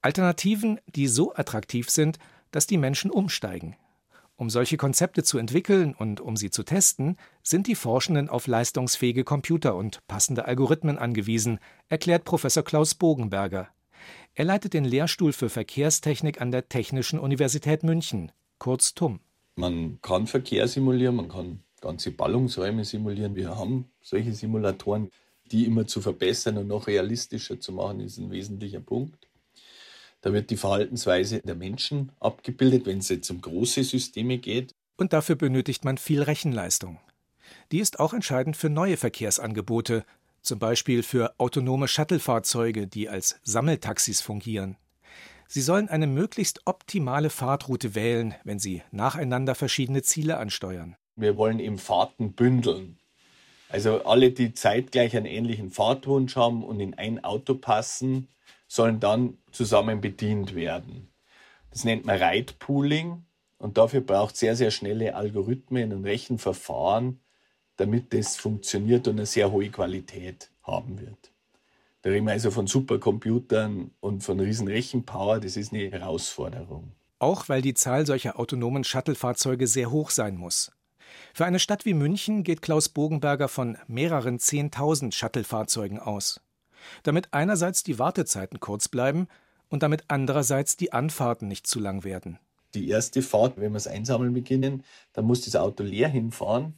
Alternativen, 0.00 0.80
die 0.86 1.08
so 1.08 1.34
attraktiv 1.34 1.90
sind, 1.90 2.18
dass 2.52 2.66
die 2.66 2.78
Menschen 2.78 3.10
umsteigen, 3.10 3.76
um 4.40 4.48
solche 4.48 4.78
Konzepte 4.78 5.22
zu 5.22 5.36
entwickeln 5.36 5.94
und 5.94 6.18
um 6.22 6.34
sie 6.34 6.48
zu 6.48 6.62
testen, 6.62 7.18
sind 7.42 7.66
die 7.66 7.74
Forschenden 7.74 8.30
auf 8.30 8.46
leistungsfähige 8.46 9.22
Computer 9.22 9.76
und 9.76 10.06
passende 10.08 10.46
Algorithmen 10.46 10.96
angewiesen, 10.96 11.58
erklärt 11.90 12.24
Professor 12.24 12.62
Klaus 12.62 12.94
Bogenberger. 12.94 13.68
Er 14.32 14.46
leitet 14.46 14.72
den 14.72 14.86
Lehrstuhl 14.86 15.34
für 15.34 15.50
Verkehrstechnik 15.50 16.40
an 16.40 16.52
der 16.52 16.70
Technischen 16.70 17.18
Universität 17.18 17.82
München, 17.82 18.32
kurz 18.58 18.94
TUM. 18.94 19.20
Man 19.56 20.00
kann 20.00 20.26
Verkehr 20.26 20.66
simulieren, 20.68 21.16
man 21.16 21.28
kann 21.28 21.60
ganze 21.82 22.10
Ballungsräume 22.10 22.86
simulieren. 22.86 23.36
Wir 23.36 23.54
haben 23.54 23.90
solche 24.00 24.32
Simulatoren, 24.32 25.10
die 25.52 25.66
immer 25.66 25.86
zu 25.86 26.00
verbessern 26.00 26.56
und 26.56 26.66
noch 26.66 26.86
realistischer 26.86 27.60
zu 27.60 27.72
machen, 27.72 28.00
ist 28.00 28.16
ein 28.16 28.30
wesentlicher 28.30 28.80
Punkt. 28.80 29.29
Da 30.22 30.32
wird 30.32 30.50
die 30.50 30.56
Verhaltensweise 30.56 31.40
der 31.40 31.54
Menschen 31.54 32.12
abgebildet, 32.20 32.86
wenn 32.86 32.98
es 32.98 33.08
jetzt 33.08 33.30
um 33.30 33.40
große 33.40 33.84
Systeme 33.84 34.38
geht. 34.38 34.72
Und 34.96 35.12
dafür 35.12 35.36
benötigt 35.36 35.84
man 35.84 35.96
viel 35.96 36.22
Rechenleistung. 36.22 36.98
Die 37.72 37.78
ist 37.78 37.98
auch 38.00 38.12
entscheidend 38.12 38.56
für 38.56 38.68
neue 38.68 38.96
Verkehrsangebote, 38.96 40.04
zum 40.42 40.58
Beispiel 40.58 41.02
für 41.02 41.34
autonome 41.38 41.88
Shuttlefahrzeuge, 41.88 42.86
die 42.86 43.08
als 43.08 43.40
Sammeltaxis 43.42 44.20
fungieren. 44.20 44.76
Sie 45.48 45.62
sollen 45.62 45.88
eine 45.88 46.06
möglichst 46.06 46.60
optimale 46.66 47.30
Fahrtroute 47.30 47.94
wählen, 47.94 48.34
wenn 48.44 48.58
sie 48.58 48.82
nacheinander 48.92 49.54
verschiedene 49.54 50.02
Ziele 50.02 50.36
ansteuern. 50.36 50.96
Wir 51.16 51.36
wollen 51.36 51.58
eben 51.58 51.78
Fahrten 51.78 52.34
bündeln. 52.34 52.98
Also 53.68 54.04
alle, 54.04 54.30
die 54.32 54.54
zeitgleich 54.54 55.16
einen 55.16 55.26
ähnlichen 55.26 55.70
Fahrtwunsch 55.70 56.36
haben 56.36 56.62
und 56.62 56.80
in 56.80 56.94
ein 56.94 57.22
Auto 57.24 57.54
passen, 57.54 58.28
sollen 58.70 59.00
dann 59.00 59.36
zusammen 59.50 60.00
bedient 60.00 60.54
werden. 60.54 61.08
Das 61.70 61.84
nennt 61.84 62.04
man 62.04 62.22
Ride-Pooling 62.22 63.24
und 63.58 63.76
dafür 63.76 64.00
braucht 64.00 64.36
sehr, 64.36 64.54
sehr 64.54 64.70
schnelle 64.70 65.16
Algorithmen 65.16 65.92
und 65.92 66.04
Rechenverfahren, 66.04 67.20
damit 67.76 68.14
das 68.14 68.36
funktioniert 68.36 69.08
und 69.08 69.16
eine 69.16 69.26
sehr 69.26 69.50
hohe 69.50 69.70
Qualität 69.70 70.52
haben 70.62 71.00
wird. 71.00 71.32
Da 72.02 72.10
reden 72.10 72.26
wir 72.26 72.32
also 72.32 72.52
von 72.52 72.68
Supercomputern 72.68 73.90
und 73.98 74.22
von 74.22 74.38
riesen 74.38 74.68
Rechenpower, 74.68 75.40
das 75.40 75.56
ist 75.56 75.72
eine 75.72 75.90
Herausforderung. 75.90 76.92
Auch 77.18 77.48
weil 77.48 77.62
die 77.62 77.74
Zahl 77.74 78.06
solcher 78.06 78.38
autonomen 78.38 78.84
Shuttle-Fahrzeuge 78.84 79.66
sehr 79.66 79.90
hoch 79.90 80.10
sein 80.10 80.36
muss. 80.36 80.70
Für 81.34 81.44
eine 81.44 81.58
Stadt 81.58 81.84
wie 81.84 81.94
München 81.94 82.44
geht 82.44 82.62
Klaus 82.62 82.88
Bogenberger 82.88 83.48
von 83.48 83.78
mehreren 83.88 84.38
Zehntausend 84.38 85.12
Shuttle-Fahrzeugen 85.12 85.98
aus. 85.98 86.40
Damit 87.02 87.28
einerseits 87.32 87.82
die 87.82 87.98
Wartezeiten 87.98 88.60
kurz 88.60 88.88
bleiben 88.88 89.28
und 89.68 89.82
damit 89.82 90.04
andererseits 90.08 90.76
die 90.76 90.92
Anfahrten 90.92 91.48
nicht 91.48 91.66
zu 91.66 91.80
lang 91.80 92.04
werden. 92.04 92.38
Die 92.74 92.88
erste 92.88 93.22
Fahrt, 93.22 93.56
wenn 93.56 93.72
wir 93.72 93.78
es 93.78 93.86
einsammeln 93.86 94.32
beginnen, 94.32 94.84
dann 95.12 95.24
muss 95.24 95.44
das 95.44 95.56
Auto 95.56 95.82
leer 95.82 96.08
hinfahren. 96.08 96.74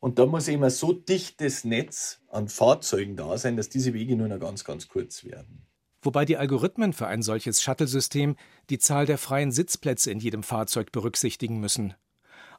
Und 0.00 0.18
da 0.18 0.26
muss 0.26 0.48
immer 0.48 0.70
so 0.70 0.92
dichtes 0.92 1.64
Netz 1.64 2.20
an 2.28 2.48
Fahrzeugen 2.48 3.16
da 3.16 3.36
sein, 3.36 3.56
dass 3.56 3.68
diese 3.68 3.94
Wege 3.94 4.16
nur 4.16 4.28
noch 4.28 4.38
ganz, 4.40 4.64
ganz 4.64 4.88
kurz 4.88 5.24
werden. 5.24 5.66
Wobei 6.02 6.24
die 6.24 6.36
Algorithmen 6.36 6.92
für 6.92 7.08
ein 7.08 7.22
solches 7.22 7.62
Shuttle-System 7.62 8.36
die 8.70 8.78
Zahl 8.78 9.06
der 9.06 9.18
freien 9.18 9.50
Sitzplätze 9.50 10.12
in 10.12 10.20
jedem 10.20 10.44
Fahrzeug 10.44 10.92
berücksichtigen 10.92 11.58
müssen. 11.58 11.94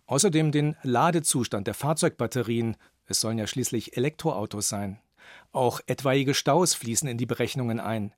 Außerdem 0.07 0.51
den 0.51 0.75
Ladezustand 0.83 1.67
der 1.67 1.73
Fahrzeugbatterien, 1.73 2.75
es 3.05 3.21
sollen 3.21 3.37
ja 3.37 3.47
schließlich 3.47 3.95
Elektroautos 3.95 4.67
sein. 4.67 4.99
Auch 5.51 5.81
etwaige 5.87 6.33
Staus 6.33 6.73
fließen 6.73 7.07
in 7.07 7.17
die 7.17 7.25
Berechnungen 7.25 7.79
ein. 7.79 8.13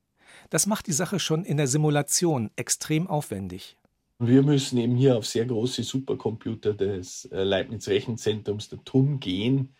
Das 0.50 0.66
macht 0.66 0.86
die 0.86 0.92
Sache 0.92 1.18
schon 1.18 1.44
in 1.44 1.56
der 1.56 1.66
Simulation 1.66 2.50
extrem 2.56 3.06
aufwendig. 3.06 3.76
Wir 4.18 4.42
müssen 4.42 4.78
eben 4.78 4.96
hier 4.96 5.16
auf 5.16 5.26
sehr 5.26 5.46
große 5.46 5.82
Supercomputer 5.82 6.74
des 6.74 7.24
äh, 7.26 7.42
Leibniz 7.42 7.88
Rechenzentrums 7.88 8.68
der 8.68 8.84
TUM 8.84 9.18
gehen, 9.18 9.74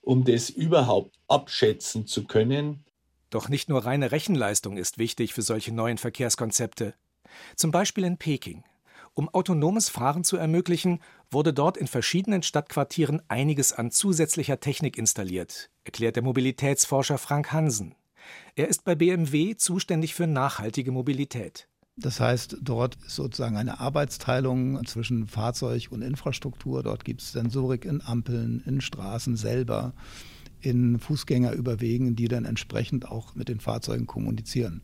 um 0.00 0.24
das 0.24 0.48
überhaupt 0.48 1.18
abschätzen 1.28 2.06
zu 2.06 2.24
können. 2.24 2.84
Doch 3.28 3.48
nicht 3.48 3.68
nur 3.68 3.84
reine 3.84 4.10
Rechenleistung 4.10 4.76
ist 4.76 4.98
wichtig 4.98 5.34
für 5.34 5.42
solche 5.42 5.72
neuen 5.72 5.98
Verkehrskonzepte. 5.98 6.94
Zum 7.56 7.70
Beispiel 7.70 8.04
in 8.04 8.18
Peking. 8.18 8.64
Um 9.14 9.28
autonomes 9.28 9.90
Fahren 9.90 10.24
zu 10.24 10.38
ermöglichen, 10.38 11.00
wurde 11.30 11.52
dort 11.52 11.76
in 11.76 11.86
verschiedenen 11.86 12.42
Stadtquartieren 12.42 13.20
einiges 13.28 13.72
an 13.74 13.90
zusätzlicher 13.90 14.58
Technik 14.60 14.96
installiert, 14.96 15.70
erklärt 15.84 16.16
der 16.16 16.22
Mobilitätsforscher 16.22 17.18
Frank 17.18 17.52
Hansen. 17.52 17.94
Er 18.56 18.68
ist 18.68 18.84
bei 18.84 18.94
BMW 18.94 19.54
zuständig 19.56 20.14
für 20.14 20.26
nachhaltige 20.26 20.92
Mobilität. 20.92 21.68
Das 21.96 22.20
heißt, 22.20 22.56
dort 22.62 22.96
ist 23.04 23.16
sozusagen 23.16 23.58
eine 23.58 23.80
Arbeitsteilung 23.80 24.82
zwischen 24.86 25.26
Fahrzeug 25.26 25.88
und 25.90 26.00
Infrastruktur. 26.00 26.82
Dort 26.82 27.04
gibt 27.04 27.20
es 27.20 27.32
Sensorik 27.32 27.84
in 27.84 28.00
Ampeln, 28.00 28.62
in 28.64 28.80
Straßen 28.80 29.36
selber, 29.36 29.92
in 30.60 30.98
Fußgängerüberwegen, 30.98 32.16
die 32.16 32.28
dann 32.28 32.46
entsprechend 32.46 33.06
auch 33.06 33.34
mit 33.34 33.48
den 33.48 33.60
Fahrzeugen 33.60 34.06
kommunizieren. 34.06 34.82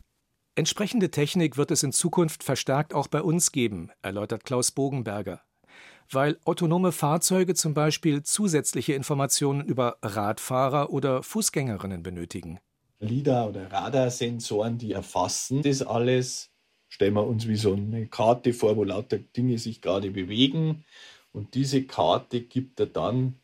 Entsprechende 0.59 1.09
Technik 1.09 1.55
wird 1.55 1.71
es 1.71 1.83
in 1.83 1.93
Zukunft 1.93 2.43
verstärkt 2.43 2.93
auch 2.93 3.07
bei 3.07 3.21
uns 3.21 3.53
geben, 3.53 3.91
erläutert 4.01 4.43
Klaus 4.43 4.71
Bogenberger. 4.71 5.41
Weil 6.11 6.37
autonome 6.43 6.91
Fahrzeuge 6.91 7.53
zum 7.53 7.73
Beispiel 7.73 8.23
zusätzliche 8.23 8.91
Informationen 8.91 9.63
über 9.63 9.99
Radfahrer 10.01 10.89
oder 10.89 11.23
Fußgängerinnen 11.23 12.03
benötigen. 12.03 12.59
LIDAR- 12.99 13.47
oder 13.47 13.71
Radarsensoren, 13.71 14.77
die 14.77 14.91
erfassen 14.91 15.61
das 15.61 15.81
alles. 15.81 16.51
Stellen 16.89 17.13
wir 17.13 17.25
uns 17.25 17.47
wie 17.47 17.55
so 17.55 17.71
eine 17.75 18.07
Karte 18.07 18.51
vor, 18.51 18.75
wo 18.75 18.83
lauter 18.83 19.17
Dinge 19.17 19.57
sich 19.59 19.81
gerade 19.81 20.11
bewegen. 20.11 20.83
Und 21.31 21.53
diese 21.53 21.83
Karte 21.85 22.41
gibt 22.41 22.81
er 22.81 22.87
dann 22.87 23.39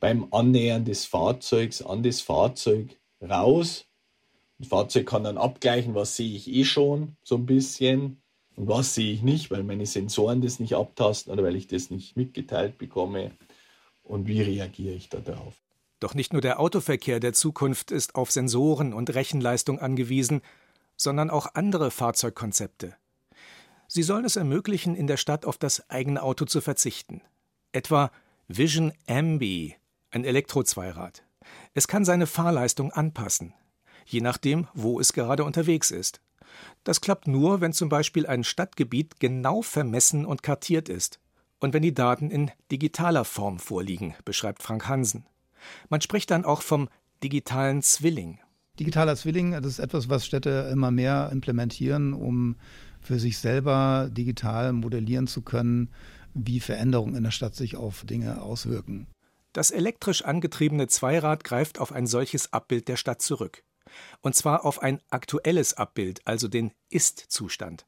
beim 0.00 0.32
Annähern 0.32 0.86
des 0.86 1.04
Fahrzeugs 1.04 1.82
an 1.82 2.02
das 2.02 2.22
Fahrzeug 2.22 2.96
raus 3.20 3.86
das 4.58 4.68
Fahrzeug 4.68 5.06
kann 5.06 5.24
dann 5.24 5.38
abgleichen, 5.38 5.94
was 5.94 6.16
sehe 6.16 6.34
ich 6.34 6.48
eh 6.48 6.64
schon 6.64 7.16
so 7.22 7.36
ein 7.36 7.46
bisschen 7.46 8.22
und 8.56 8.68
was 8.68 8.94
sehe 8.94 9.12
ich 9.12 9.22
nicht, 9.22 9.50
weil 9.50 9.62
meine 9.62 9.86
Sensoren 9.86 10.40
das 10.40 10.60
nicht 10.60 10.74
abtasten 10.74 11.32
oder 11.32 11.42
weil 11.42 11.56
ich 11.56 11.66
das 11.66 11.90
nicht 11.90 12.16
mitgeteilt 12.16 12.78
bekomme 12.78 13.32
und 14.02 14.26
wie 14.26 14.40
reagiere 14.42 14.94
ich 14.94 15.08
da 15.08 15.18
drauf. 15.18 15.54
Doch 16.00 16.14
nicht 16.14 16.32
nur 16.32 16.42
der 16.42 16.60
Autoverkehr 16.60 17.20
der 17.20 17.32
Zukunft 17.32 17.90
ist 17.90 18.14
auf 18.14 18.30
Sensoren 18.30 18.92
und 18.92 19.14
Rechenleistung 19.14 19.78
angewiesen, 19.78 20.42
sondern 20.96 21.30
auch 21.30 21.48
andere 21.54 21.90
Fahrzeugkonzepte. 21.90 22.94
Sie 23.88 24.02
sollen 24.02 24.24
es 24.24 24.36
ermöglichen, 24.36 24.94
in 24.94 25.06
der 25.06 25.16
Stadt 25.16 25.44
auf 25.44 25.58
das 25.58 25.88
eigene 25.90 26.22
Auto 26.22 26.44
zu 26.44 26.60
verzichten. 26.60 27.22
Etwa 27.72 28.10
Vision 28.48 28.92
Ambi, 29.06 29.76
ein 30.10 30.24
Elektrozweirad. 30.24 31.22
Es 31.74 31.88
kann 31.88 32.04
seine 32.04 32.26
Fahrleistung 32.26 32.92
anpassen, 32.92 33.54
je 34.06 34.20
nachdem, 34.20 34.68
wo 34.72 34.98
es 35.00 35.12
gerade 35.12 35.44
unterwegs 35.44 35.90
ist. 35.90 36.20
Das 36.84 37.00
klappt 37.00 37.26
nur, 37.26 37.60
wenn 37.60 37.72
zum 37.72 37.88
Beispiel 37.88 38.26
ein 38.26 38.44
Stadtgebiet 38.44 39.20
genau 39.20 39.62
vermessen 39.62 40.24
und 40.24 40.42
kartiert 40.42 40.88
ist 40.88 41.20
und 41.58 41.74
wenn 41.74 41.82
die 41.82 41.94
Daten 41.94 42.30
in 42.30 42.50
digitaler 42.70 43.24
Form 43.24 43.58
vorliegen, 43.58 44.14
beschreibt 44.24 44.62
Frank 44.62 44.88
Hansen. 44.88 45.26
Man 45.88 46.00
spricht 46.00 46.30
dann 46.30 46.44
auch 46.44 46.62
vom 46.62 46.88
digitalen 47.22 47.82
Zwilling. 47.82 48.38
Digitaler 48.78 49.16
Zwilling, 49.16 49.52
das 49.52 49.66
ist 49.66 49.78
etwas, 49.78 50.08
was 50.08 50.26
Städte 50.26 50.68
immer 50.70 50.90
mehr 50.90 51.30
implementieren, 51.32 52.12
um 52.12 52.56
für 53.00 53.18
sich 53.18 53.38
selber 53.38 54.08
digital 54.10 54.72
modellieren 54.72 55.26
zu 55.26 55.42
können, 55.42 55.90
wie 56.34 56.60
Veränderungen 56.60 57.14
in 57.14 57.24
der 57.24 57.30
Stadt 57.30 57.54
sich 57.54 57.76
auf 57.76 58.04
Dinge 58.04 58.42
auswirken. 58.42 59.06
Das 59.54 59.70
elektrisch 59.70 60.22
angetriebene 60.22 60.86
Zweirad 60.88 61.42
greift 61.42 61.78
auf 61.78 61.90
ein 61.90 62.06
solches 62.06 62.52
Abbild 62.52 62.88
der 62.88 62.96
Stadt 62.96 63.22
zurück. 63.22 63.62
Und 64.20 64.34
zwar 64.34 64.64
auf 64.64 64.82
ein 64.82 65.00
aktuelles 65.10 65.74
Abbild, 65.74 66.26
also 66.26 66.48
den 66.48 66.72
Ist-Zustand. 66.90 67.86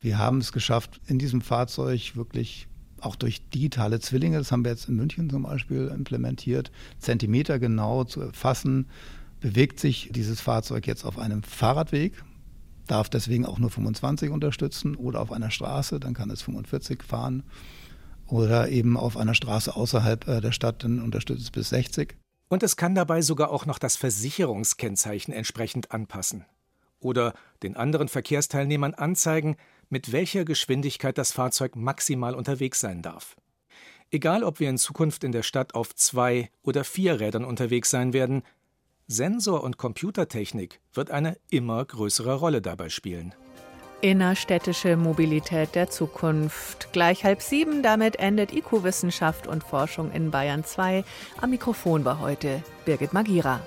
Wir 0.00 0.18
haben 0.18 0.38
es 0.38 0.52
geschafft, 0.52 1.00
in 1.06 1.18
diesem 1.18 1.40
Fahrzeug 1.40 2.16
wirklich 2.16 2.68
auch 3.00 3.16
durch 3.16 3.48
digitale 3.50 4.00
Zwillinge, 4.00 4.38
das 4.38 4.52
haben 4.52 4.64
wir 4.64 4.70
jetzt 4.70 4.88
in 4.88 4.96
München 4.96 5.30
zum 5.30 5.42
Beispiel 5.42 5.88
implementiert, 5.88 6.70
Zentimeter 6.98 7.58
genau 7.58 8.04
zu 8.04 8.20
erfassen, 8.20 8.86
bewegt 9.40 9.80
sich 9.80 10.10
dieses 10.12 10.40
Fahrzeug 10.40 10.86
jetzt 10.86 11.04
auf 11.04 11.18
einem 11.18 11.42
Fahrradweg, 11.42 12.22
darf 12.86 13.08
deswegen 13.08 13.44
auch 13.44 13.58
nur 13.58 13.70
25 13.70 14.30
unterstützen 14.30 14.96
oder 14.96 15.20
auf 15.20 15.32
einer 15.32 15.50
Straße, 15.50 16.00
dann 16.00 16.14
kann 16.14 16.30
es 16.30 16.42
45 16.42 17.02
fahren 17.02 17.42
oder 18.26 18.68
eben 18.68 18.96
auf 18.96 19.16
einer 19.16 19.34
Straße 19.34 19.74
außerhalb 19.74 20.26
äh, 20.26 20.40
der 20.40 20.52
Stadt, 20.52 20.84
dann 20.84 21.00
unterstützt 21.00 21.42
es 21.42 21.50
bis 21.50 21.68
60. 21.70 22.16
Und 22.48 22.62
es 22.62 22.76
kann 22.76 22.94
dabei 22.94 23.22
sogar 23.22 23.50
auch 23.50 23.66
noch 23.66 23.78
das 23.78 23.96
Versicherungskennzeichen 23.96 25.34
entsprechend 25.34 25.92
anpassen. 25.92 26.44
Oder 27.00 27.34
den 27.62 27.76
anderen 27.76 28.08
Verkehrsteilnehmern 28.08 28.94
anzeigen, 28.94 29.56
mit 29.88 30.12
welcher 30.12 30.44
Geschwindigkeit 30.44 31.18
das 31.18 31.32
Fahrzeug 31.32 31.76
maximal 31.76 32.34
unterwegs 32.34 32.80
sein 32.80 33.02
darf. 33.02 33.36
Egal, 34.10 34.44
ob 34.44 34.60
wir 34.60 34.70
in 34.70 34.78
Zukunft 34.78 35.24
in 35.24 35.32
der 35.32 35.42
Stadt 35.42 35.74
auf 35.74 35.94
zwei 35.94 36.50
oder 36.62 36.84
vier 36.84 37.18
Rädern 37.18 37.44
unterwegs 37.44 37.90
sein 37.90 38.12
werden, 38.12 38.42
Sensor- 39.08 39.62
und 39.62 39.78
Computertechnik 39.78 40.80
wird 40.92 41.10
eine 41.10 41.36
immer 41.50 41.84
größere 41.84 42.34
Rolle 42.34 42.62
dabei 42.62 42.88
spielen. 42.88 43.34
Innerstädtische 44.02 44.96
Mobilität 44.96 45.74
der 45.74 45.88
Zukunft. 45.88 46.92
Gleich 46.92 47.24
halb 47.24 47.40
sieben, 47.40 47.82
damit 47.82 48.16
endet 48.16 48.52
IQ 48.52 48.82
Wissenschaft 48.82 49.46
und 49.46 49.64
Forschung 49.64 50.12
in 50.12 50.30
Bayern 50.30 50.64
2. 50.64 51.02
Am 51.40 51.50
Mikrofon 51.50 52.04
war 52.04 52.20
heute 52.20 52.62
Birgit 52.84 53.12
Magira. 53.14 53.60